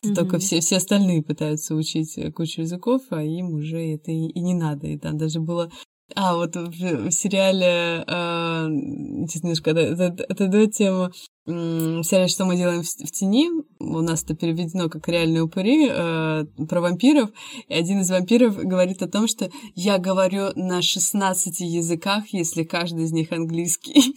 Mm-hmm. 0.04 0.16
Только 0.16 0.40
все, 0.40 0.62
все 0.62 0.78
остальные 0.78 1.22
пытаются 1.22 1.76
учить 1.76 2.18
э, 2.18 2.32
кучу 2.32 2.62
языков, 2.62 3.04
а 3.12 3.22
им 3.22 3.54
уже 3.54 3.78
это 3.94 4.12
и, 4.12 4.28
и 4.30 4.40
не 4.40 4.56
надо. 4.56 4.88
И 4.88 4.98
там 4.98 5.18
даже 5.18 5.40
было 5.40 5.72
а, 6.16 6.36
вот 6.36 6.56
в, 6.56 7.08
в 7.08 7.12
сериале, 7.12 8.04
э, 8.08 8.68
немножко, 8.68 9.72
это, 9.72 10.16
это, 10.28 10.68
тема, 10.68 11.12
в 11.46 12.04
сериале 12.04 12.28
«Что 12.28 12.46
мы 12.46 12.56
делаем 12.56 12.84
в, 12.84 12.86
в 12.86 13.12
тени», 13.12 13.50
у 13.80 14.02
нас 14.02 14.24
это 14.24 14.36
переведено 14.36 14.90
как 14.90 15.08
«Реальные 15.08 15.44
упыри», 15.44 15.88
э, 15.90 16.46
про 16.68 16.82
вампиров, 16.82 17.30
и 17.68 17.74
один 17.74 18.02
из 18.02 18.10
вампиров 18.10 18.58
говорит 18.58 19.02
о 19.02 19.08
том, 19.08 19.28
что 19.28 19.50
«я 19.76 19.98
говорю 19.98 20.52
на 20.56 20.82
16 20.82 21.62
языках, 21.62 22.26
если 22.32 22.64
каждый 22.64 23.06
из 23.06 23.12
них 23.12 23.32
английский». 23.32 24.16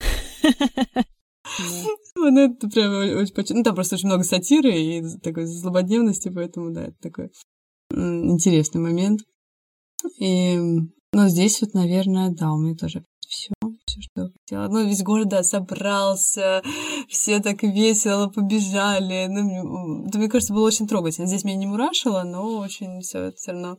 Ну, 2.18 2.38
это 2.38 2.68
прям 2.68 3.20
очень 3.20 3.34
почти... 3.34 3.54
Ну, 3.54 3.62
там 3.62 3.74
просто 3.74 3.96
очень 3.96 4.08
много 4.08 4.24
сатиры 4.24 4.72
и 4.72 5.02
такой 5.22 5.44
злободневности, 5.44 6.30
поэтому, 6.34 6.72
да, 6.72 6.84
это 6.86 6.96
такой 7.00 7.30
интересный 7.90 8.80
момент. 8.80 9.20
И, 10.18 10.56
ну, 10.58 11.28
здесь 11.28 11.60
вот, 11.60 11.74
наверное, 11.74 12.30
да, 12.30 12.52
у 12.52 12.58
меня 12.58 12.74
тоже 12.74 13.04
все, 13.28 13.52
все, 13.86 14.00
что 14.00 14.28
хотела. 14.28 14.68
Ну, 14.68 14.86
весь 14.86 15.02
город, 15.02 15.28
да, 15.28 15.42
собрался, 15.42 16.62
все 17.08 17.40
так 17.40 17.62
весело 17.62 18.28
побежали. 18.28 19.26
Ну, 19.28 20.06
это, 20.06 20.18
мне 20.18 20.28
кажется, 20.28 20.54
было 20.54 20.66
очень 20.66 20.86
трогательно. 20.86 21.26
Здесь 21.26 21.44
меня 21.44 21.56
не 21.56 21.66
мурашило, 21.66 22.22
но 22.22 22.58
очень 22.58 23.00
все 23.00 23.32
все 23.32 23.52
равно 23.52 23.78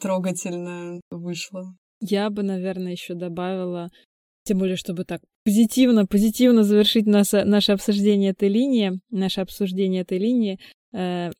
трогательно 0.00 1.00
вышло. 1.10 1.74
Я 2.00 2.30
бы, 2.30 2.42
наверное, 2.42 2.92
еще 2.92 3.14
добавила 3.14 3.88
тем 4.46 4.58
более, 4.58 4.76
чтобы 4.76 5.04
так 5.04 5.20
позитивно, 5.44 6.06
позитивно 6.06 6.62
завершить 6.62 7.06
наше, 7.06 7.44
наше 7.44 7.72
обсуждение 7.72 8.30
этой 8.30 8.48
линии, 8.48 9.00
наше 9.10 9.40
обсуждение 9.40 10.02
этой 10.02 10.18
линии, 10.18 10.58
э, 10.92 11.30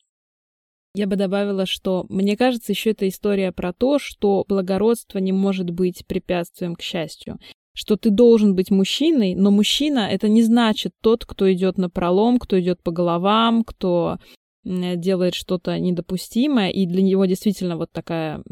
я 0.95 1.07
бы 1.07 1.16
добавила, 1.16 1.66
что 1.66 2.07
мне 2.09 2.37
кажется, 2.37 2.73
еще 2.73 2.90
эта 2.90 3.07
история 3.09 3.53
про 3.53 3.73
то, 3.73 3.99
что 3.99 4.45
благородство 4.49 5.19
не 5.19 5.33
может 5.33 5.71
быть 5.71 6.07
препятствием 6.07 6.75
к 6.75 6.83
счастью. 6.83 7.38
Что 7.75 7.97
ты 7.97 8.09
должен 8.11 8.55
быть 8.55 8.71
мужчиной, 8.71 9.35
но 9.35 9.51
мужчина 9.51 10.09
это 10.11 10.29
не 10.29 10.42
значит 10.42 10.92
тот, 11.03 11.27
кто 11.27 11.53
идет 11.53 11.77
на 11.77 11.90
пролом, 11.90 12.38
кто 12.38 12.59
идет 12.59 12.83
по 12.83 12.90
головам, 12.90 13.62
кто 13.64 14.19
делает 14.66 15.35
что-то 15.35 15.79
недопустимое, 15.79 16.70
и 16.70 16.87
для 16.87 17.00
него 17.00 17.24
действительно 17.26 17.76
вот 17.76 17.92
такая 17.92 18.42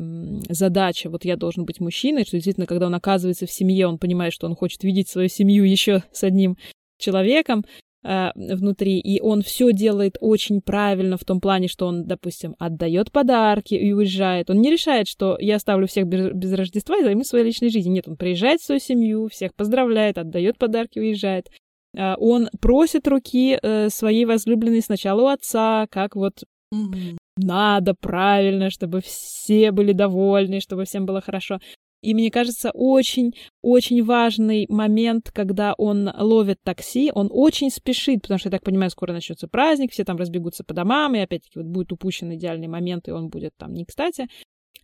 задача, 0.48 1.10
вот 1.10 1.24
я 1.24 1.36
должен 1.36 1.64
быть 1.64 1.80
мужчиной, 1.80 2.24
что 2.24 2.36
действительно, 2.36 2.66
когда 2.66 2.86
он 2.86 2.94
оказывается 2.94 3.46
в 3.46 3.50
семье, 3.50 3.88
он 3.88 3.98
понимает, 3.98 4.32
что 4.32 4.46
он 4.46 4.54
хочет 4.54 4.84
видеть 4.84 5.08
свою 5.08 5.28
семью 5.28 5.64
еще 5.74 6.04
с 6.12 6.22
одним 6.22 6.56
человеком 6.98 7.64
э, 8.04 8.30
внутри, 8.36 9.00
и 9.00 9.20
он 9.20 9.42
все 9.42 9.72
делает 9.72 10.16
очень 10.20 10.60
правильно 10.60 11.16
в 11.16 11.24
том 11.24 11.40
плане, 11.40 11.66
что 11.66 11.86
он, 11.86 12.04
допустим, 12.06 12.54
отдает 12.60 13.10
подарки 13.10 13.74
и 13.74 13.92
уезжает. 13.92 14.50
Он 14.50 14.60
не 14.60 14.70
решает, 14.70 15.08
что 15.08 15.36
я 15.40 15.56
оставлю 15.56 15.88
всех 15.88 16.06
без 16.06 16.52
Рождества 16.52 16.96
и 16.96 17.02
займусь 17.02 17.26
своей 17.26 17.46
личной 17.46 17.70
жизнью. 17.70 17.92
Нет, 17.92 18.06
он 18.06 18.16
приезжает 18.16 18.60
в 18.60 18.64
свою 18.64 18.80
семью, 18.80 19.28
всех 19.28 19.52
поздравляет, 19.56 20.18
отдает 20.18 20.58
подарки, 20.58 21.00
уезжает. 21.00 21.50
А, 21.96 22.16
он 22.18 22.48
просит 22.60 23.06
руки 23.08 23.58
э, 23.60 23.88
своей 23.90 24.24
возлюбленной 24.24 24.82
сначала 24.82 25.22
у 25.22 25.26
отца, 25.26 25.86
как 25.90 26.16
вот 26.16 26.44
mm-hmm. 26.74 27.16
надо 27.36 27.94
правильно, 27.94 28.70
чтобы 28.70 29.00
все 29.00 29.72
были 29.72 29.92
довольны, 29.92 30.60
чтобы 30.60 30.84
всем 30.84 31.06
было 31.06 31.20
хорошо. 31.20 31.60
И 32.04 32.12
мне 32.12 32.30
кажется, 32.30 32.70
очень-очень 32.74 34.04
важный 34.04 34.66
момент, 34.68 35.30
когда 35.32 35.72
он 35.78 36.10
ловит 36.14 36.58
такси, 36.62 37.10
он 37.14 37.30
очень 37.32 37.70
спешит, 37.70 38.20
потому 38.22 38.38
что, 38.38 38.48
я 38.48 38.50
так 38.50 38.62
понимаю, 38.62 38.90
скоро 38.90 39.14
начнется 39.14 39.48
праздник, 39.48 39.90
все 39.90 40.04
там 40.04 40.18
разбегутся 40.18 40.64
по 40.64 40.74
домам, 40.74 41.14
и 41.14 41.20
опять-таки 41.20 41.58
вот 41.58 41.66
будет 41.66 41.92
упущен 41.92 42.34
идеальный 42.34 42.68
момент, 42.68 43.08
и 43.08 43.10
он 43.10 43.30
будет 43.30 43.52
там 43.56 43.72
не 43.72 43.86
кстати. 43.86 44.28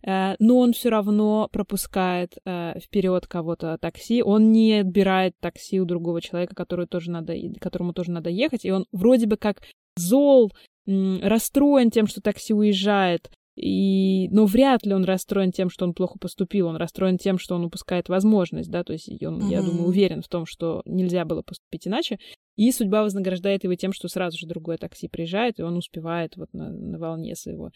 Э, 0.03 0.35
но 0.39 0.57
он 0.59 0.73
все 0.73 0.89
равно 0.89 1.49
пропускает 1.51 2.37
э, 2.45 2.79
вперед 2.79 3.27
кого-то 3.27 3.77
такси, 3.79 4.23
он 4.23 4.51
не 4.51 4.79
отбирает 4.79 5.35
такси 5.39 5.79
у 5.79 5.85
другого 5.85 6.21
человека, 6.21 6.55
который 6.55 6.87
тоже 6.87 7.11
надо, 7.11 7.35
которому 7.59 7.93
тоже 7.93 8.11
надо 8.11 8.29
ехать, 8.29 8.65
и 8.65 8.71
он 8.71 8.85
вроде 8.91 9.27
бы 9.27 9.37
как 9.37 9.61
зол, 9.95 10.51
расстроен 10.87 11.91
тем, 11.91 12.07
что 12.07 12.21
такси 12.21 12.53
уезжает, 12.53 13.29
и, 13.55 14.29
но 14.29 14.45
вряд 14.45 14.85
ли 14.85 14.93
он 14.93 15.03
расстроен 15.03 15.51
тем, 15.51 15.69
что 15.69 15.85
он 15.85 15.93
плохо 15.93 16.17
поступил, 16.19 16.67
он 16.67 16.77
расстроен 16.77 17.17
тем, 17.17 17.37
что 17.37 17.55
он 17.55 17.65
упускает 17.65 18.09
возможность, 18.09 18.71
да, 18.71 18.83
то 18.83 18.93
есть 18.93 19.09
он, 19.23 19.39
mm-hmm. 19.39 19.51
я 19.51 19.61
думаю, 19.61 19.87
уверен 19.87 20.21
в 20.21 20.27
том, 20.27 20.45
что 20.45 20.81
нельзя 20.85 21.25
было 21.25 21.41
поступить 21.41 21.87
иначе, 21.87 22.17
и 22.55 22.71
судьба 22.71 23.03
вознаграждает 23.03 23.63
его 23.63 23.75
тем, 23.75 23.91
что 23.93 24.07
сразу 24.07 24.37
же 24.37 24.47
другое 24.47 24.77
такси 24.77 25.07
приезжает, 25.07 25.59
и 25.59 25.63
он 25.63 25.77
успевает 25.77 26.37
вот 26.37 26.53
на, 26.53 26.71
на 26.71 26.97
волне 26.97 27.35
своего 27.35 27.71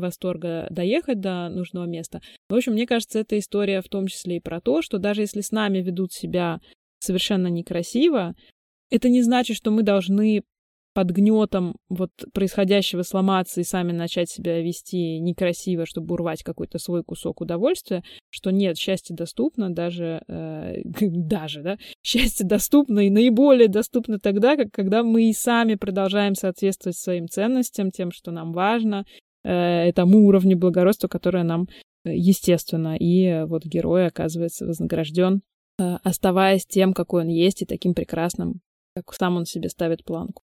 восторга 0.00 0.66
доехать 0.70 1.20
до 1.20 1.48
нужного 1.48 1.84
места. 1.84 2.20
В 2.48 2.54
общем, 2.54 2.72
мне 2.72 2.86
кажется, 2.86 3.20
эта 3.20 3.38
история 3.38 3.80
в 3.82 3.88
том 3.88 4.06
числе 4.06 4.36
и 4.36 4.40
про 4.40 4.60
то, 4.60 4.82
что 4.82 4.98
даже 4.98 5.22
если 5.22 5.40
с 5.40 5.50
нами 5.50 5.78
ведут 5.78 6.12
себя 6.12 6.60
совершенно 6.98 7.46
некрасиво, 7.46 8.34
это 8.90 9.08
не 9.08 9.22
значит, 9.22 9.56
что 9.56 9.70
мы 9.70 9.82
должны 9.82 10.42
под 10.92 11.10
гнетом 11.10 11.76
вот 11.88 12.10
происходящего 12.32 13.02
сломаться 13.02 13.60
и 13.60 13.64
сами 13.64 13.92
начать 13.92 14.28
себя 14.28 14.60
вести 14.60 15.20
некрасиво, 15.20 15.86
чтобы 15.86 16.14
урвать 16.14 16.42
какой-то 16.42 16.78
свой 16.78 17.04
кусок 17.04 17.40
удовольствия, 17.40 18.02
что 18.28 18.50
нет, 18.50 18.76
счастье 18.76 19.14
доступно 19.14 19.70
даже, 19.70 20.22
э, 20.26 20.82
даже, 20.84 21.62
да, 21.62 21.78
счастье 22.02 22.46
доступно 22.46 23.00
и 23.00 23.10
наиболее 23.10 23.68
доступно 23.68 24.18
тогда, 24.18 24.56
как, 24.56 24.72
когда 24.72 25.02
мы 25.02 25.30
и 25.30 25.32
сами 25.32 25.76
продолжаем 25.76 26.34
соответствовать 26.34 26.96
своим 26.96 27.28
ценностям, 27.28 27.90
тем, 27.90 28.10
что 28.10 28.32
нам 28.32 28.52
важно, 28.52 29.04
э, 29.44 29.92
тому 29.92 30.26
уровню 30.26 30.56
благородства, 30.56 31.08
которое 31.08 31.44
нам 31.44 31.68
э, 32.04 32.14
естественно. 32.14 32.96
И 32.96 33.44
вот 33.44 33.64
герой 33.64 34.06
оказывается 34.06 34.66
вознагражден, 34.66 35.42
э, 35.78 35.96
оставаясь 36.02 36.66
тем, 36.66 36.92
какой 36.92 37.22
он 37.22 37.28
есть, 37.28 37.62
и 37.62 37.66
таким 37.66 37.94
прекрасным, 37.94 38.60
как 38.94 39.12
сам 39.14 39.36
он 39.36 39.46
себе 39.46 39.68
ставит 39.68 40.04
планку. 40.04 40.42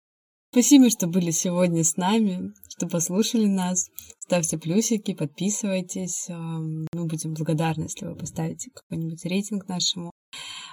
Спасибо, 0.51 0.89
что 0.89 1.07
были 1.07 1.31
сегодня 1.31 1.83
с 1.83 1.97
нами, 1.97 2.53
что 2.69 2.87
послушали 2.87 3.45
нас. 3.45 3.89
Ставьте 4.19 4.57
плюсики, 4.57 5.13
подписывайтесь. 5.13 6.29
Мы 6.29 7.05
будем 7.07 7.33
благодарны, 7.33 7.83
если 7.83 8.05
вы 8.05 8.15
поставите 8.15 8.71
какой-нибудь 8.73 9.25
рейтинг 9.25 9.67
нашему 9.67 10.11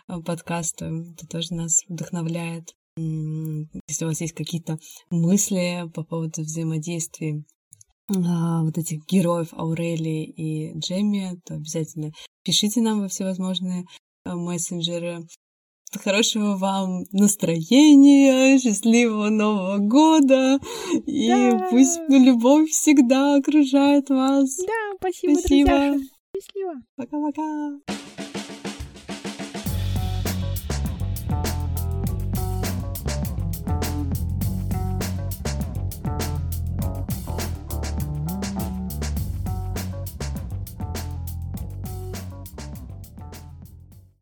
э, 0.06 0.20
подкасту. 0.20 0.84
Это 0.84 1.26
тоже 1.26 1.54
нас 1.54 1.82
вдохновляет. 1.88 2.68
Если 2.96 4.04
у 4.04 4.08
вас 4.08 4.20
есть 4.20 4.34
какие-то 4.34 4.78
мысли 5.10 5.90
по 5.94 6.04
поводу 6.04 6.42
взаимодействия 6.42 7.42
вот 8.08 8.78
этих 8.78 9.06
героев 9.06 9.48
Аурелии 9.52 10.24
и 10.24 10.78
Джемми, 10.78 11.40
то 11.44 11.54
обязательно 11.54 12.12
пишите 12.44 12.80
нам 12.80 13.00
во 13.00 13.08
всевозможные 13.08 13.84
а, 14.24 14.36
мессенджеры. 14.36 15.26
Хорошего 16.02 16.56
вам 16.56 17.04
настроения, 17.12 18.58
счастливого 18.58 19.28
Нового 19.28 19.76
года, 19.76 20.58
и 21.06 21.28
да. 21.28 21.68
пусть 21.70 22.00
любовь 22.08 22.70
всегда 22.70 23.36
окружает 23.36 24.08
вас. 24.08 24.56
Да, 24.56 24.96
спасибо, 24.98 25.34
спасибо. 25.34 25.68
друзья. 25.68 25.98
Счастливо. 26.34 26.74
Пока-пока. 26.96 28.21